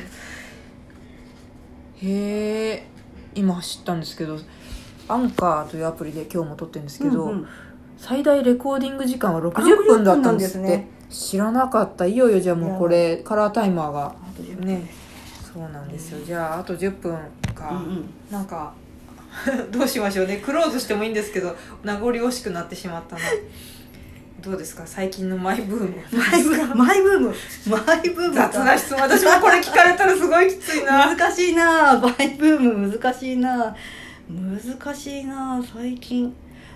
[1.96, 2.86] へえ
[3.34, 4.38] 今知ったんですけど
[5.08, 7.48] アンカーというアプリで今日も撮ってるんですけど、うんうん。
[7.98, 12.06] 最大レコーディング時間は60分だったんですって60分なんですね知らなかった。
[12.06, 14.06] いよいよじゃあもうこれカラータイマーが。
[14.06, 14.66] あと10分。
[14.66, 14.88] ね。
[15.52, 16.24] そうなんですよ。
[16.24, 17.18] じゃああと10分
[17.54, 18.10] か、うんうん。
[18.30, 18.72] なんか
[19.72, 20.36] どうしましょうね。
[20.36, 23.22] クローズしてもいいんですけど名残惜しくなってしまったな
[24.42, 24.84] どうですか？
[24.84, 25.94] 最近のマイブーム。
[26.10, 26.74] マイブーム？
[26.74, 27.28] マイブーム？
[27.68, 29.00] マイブーム雑な質問。
[29.00, 31.14] 私もこれ聞かれたらすごいきついな。
[31.14, 31.96] 難しいな。
[31.98, 32.90] マイブーム。
[32.90, 33.76] 難しいな。
[34.28, 35.62] 難しいな。
[35.72, 36.34] 最近。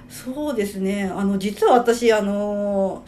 [0.08, 1.10] そうですね。
[1.12, 3.04] あの実は私あの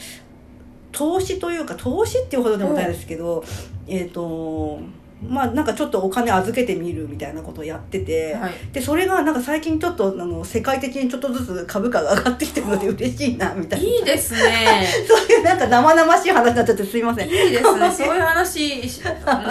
[0.91, 3.45] 投資というか投資っていうほどでもないですけど、
[3.87, 4.81] えっ、と
[5.27, 8.53] まあなんかちょっとお金預けてみるみたいなことをやってて、はい。
[8.73, 13.87] でそれがなんか最近ちょっとあの世界的にちょっとずつ株価が上がってきてるので嬉しいなみたいな。
[13.87, 14.87] いいですね。
[15.09, 17.29] そういうなんか生々しい話になっちゃってすいません。
[17.29, 17.91] いいですね。
[17.91, 19.03] そういう話し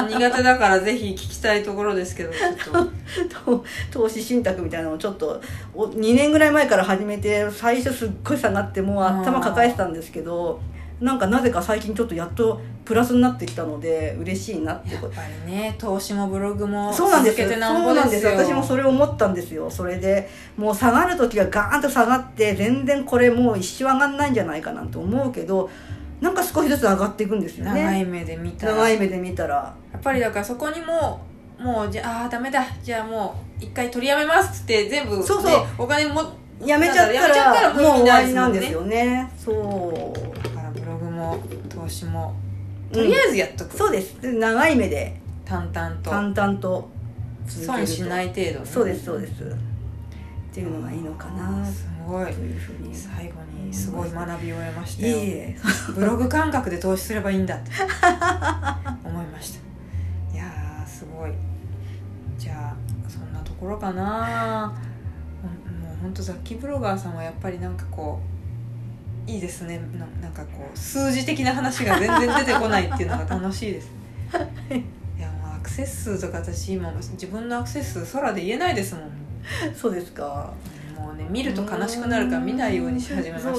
[0.10, 2.98] 苦手だからぜひ聞きたいところですけどちょっと。
[3.46, 5.42] と 投資信託みたいなのをちょっと
[5.74, 10.60] お2年ぐらい前から始めて最初すっごい下がってもう頭抱えてたんですけど
[11.00, 15.08] なんかなぜか最近ちょっとやっとプラスになってきたので嬉しいなってこと。
[15.08, 17.42] やっぱりね投資もブログもそうなんです。
[17.42, 17.50] よ。
[17.50, 18.26] そうなんです。
[18.28, 19.70] 私もそれ思ったんですよ。
[19.70, 25.70] それでもう下がる時がガーンと下がって全然これもう一生上がんないんじゃないかなんて思うけど
[26.22, 27.84] なんか少しずつ上がっていくんですよね。
[27.84, 28.76] 長い目で見たら。
[28.76, 29.76] 長い目で見たら。
[29.92, 31.20] やっぱりだからそこにも
[31.60, 32.66] もうじゃああーダメだ。
[32.82, 35.66] じゃあもう一回取りやめますって全部、ね、そうそう。
[35.78, 36.22] お金も
[36.66, 39.30] やめちゃったららもう終わりなんですよよね。
[39.38, 40.48] そう。
[40.48, 41.38] だからブログも
[41.70, 42.47] 投資もうん
[42.92, 44.22] とりあえずやっとく、そうです。
[44.22, 45.20] で長い目で。
[45.46, 46.10] 淡々と。
[46.10, 46.90] 淡々と。
[47.48, 48.66] 損しない程度ね。
[48.66, 49.44] そうですそうです。
[49.44, 49.46] っ
[50.54, 51.66] ていうのがいいのかな。
[51.66, 52.26] すごい。
[52.34, 52.94] というふうに。
[52.94, 55.18] 最後にすごい学びを得ましいたよ。
[55.18, 55.58] えいえ。
[55.96, 57.72] ブログ感覚で投資すればいいんだって。
[59.04, 59.60] 思いました。
[60.34, 61.32] いやーすごい。
[62.38, 64.74] じゃあそんなところかな。
[65.42, 68.37] もうほんと雑記ブロガーさんはやっぱりなんかこう
[69.28, 69.80] いいですね。
[70.00, 73.92] ななんかこう数字的な話が全然出てこないっていうのが楽しいです
[74.72, 75.22] い。
[75.22, 79.12] やもうアクセス数とか私今自分のアクセス数空で言えないですもん。
[79.76, 80.54] そうですか。
[80.98, 83.50] もうね見ると悲しくなるから見ないようにし始めました。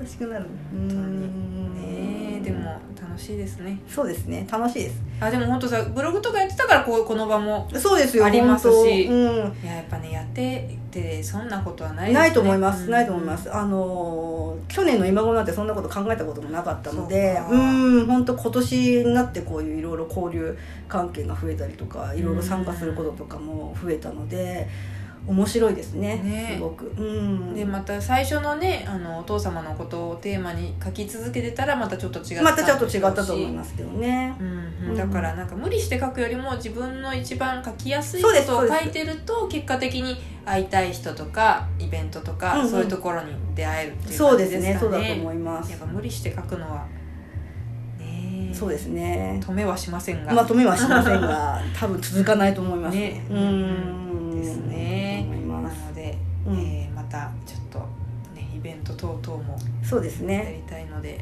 [0.00, 0.46] 悲しくなる。
[0.72, 1.00] 本当に。
[1.00, 3.80] うんでも楽しいですね。
[3.88, 4.46] そうですね。
[4.50, 5.00] 楽しいです。
[5.20, 9.06] あでも本当さブログとかやってたからこうこの場もそうですよありますし。
[9.06, 9.54] うん。
[9.62, 12.20] いややっぱねやっててそんなことはないですね。
[12.20, 12.90] ないと思います、うん。
[12.90, 13.54] ないと思います。
[13.54, 17.56] あのー去年の今頃なんてそんなこと考えたこともなかったのでそう
[18.02, 20.56] ん本当今年になってこういういろいろ交流
[20.88, 24.68] 関係が増えたりとかいろいろ参加することとかも増えたので
[25.28, 26.16] 面白いですね。
[26.16, 26.54] ね。
[26.56, 26.86] すごく。
[26.96, 27.54] うん。
[27.54, 32.42] でまた最初のねあのお父様のことをテーマに書き続けてたらまたちょっと違った。
[32.42, 34.34] またちょっと違ったと思いますけどね。
[34.40, 40.16] うんうん、だからなんか無理して書くよりも自分の一番書きやすいことを書いてると結果的に
[40.46, 42.70] 会いたい人とかイベントとか、うんうん。
[42.70, 44.98] そういうところに出会えるっていうそうです感じですかね。
[44.98, 45.70] ねそうだと思います。
[45.70, 46.86] やっぱ無理して書くのは
[48.54, 49.38] そうですね。
[49.44, 52.96] 止めはしませんが、まとめはしませんが多分続かないと思います。
[52.96, 53.24] ね。
[53.30, 54.07] うん
[54.38, 55.26] ですね。
[55.46, 57.78] なので、うんえーまたちょっと
[58.34, 61.20] ねイベント等々もそうですやねりたいので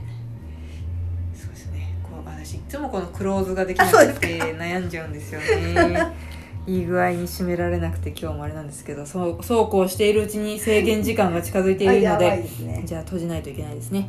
[1.34, 1.94] そうですね。
[2.02, 6.12] こう私いつもこのクローズができなくて悩んじゃうんですよね。
[6.66, 12.82] いい具合に締められなくて今日もあれなんですけどそうそうこうしているうちに制限時間が近づいているのでね。
[12.84, 14.08] じゃあ閉じないといけないですね。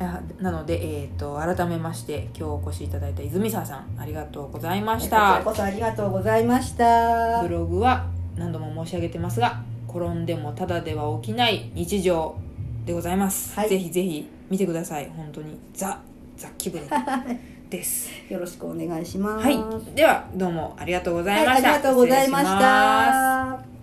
[0.00, 7.42] あなので、えー、と改めまして今日お越しいただいた泉沢さんありがとうございましこちらたこそありがとうございました。
[7.42, 8.06] ブログは
[8.38, 12.36] 何度も申し上げてますが転んでもただでは起きない日常
[12.84, 13.68] でございます、はい。
[13.68, 15.10] ぜひぜひ見てください。
[15.14, 16.00] 本当にザ
[16.36, 16.90] 雑記ブログ
[17.68, 18.10] です。
[18.30, 19.44] よろしくお願いします。
[19.44, 19.94] はい。
[19.94, 23.77] ではどうもありがとうございはい、ました、ありがとうございました。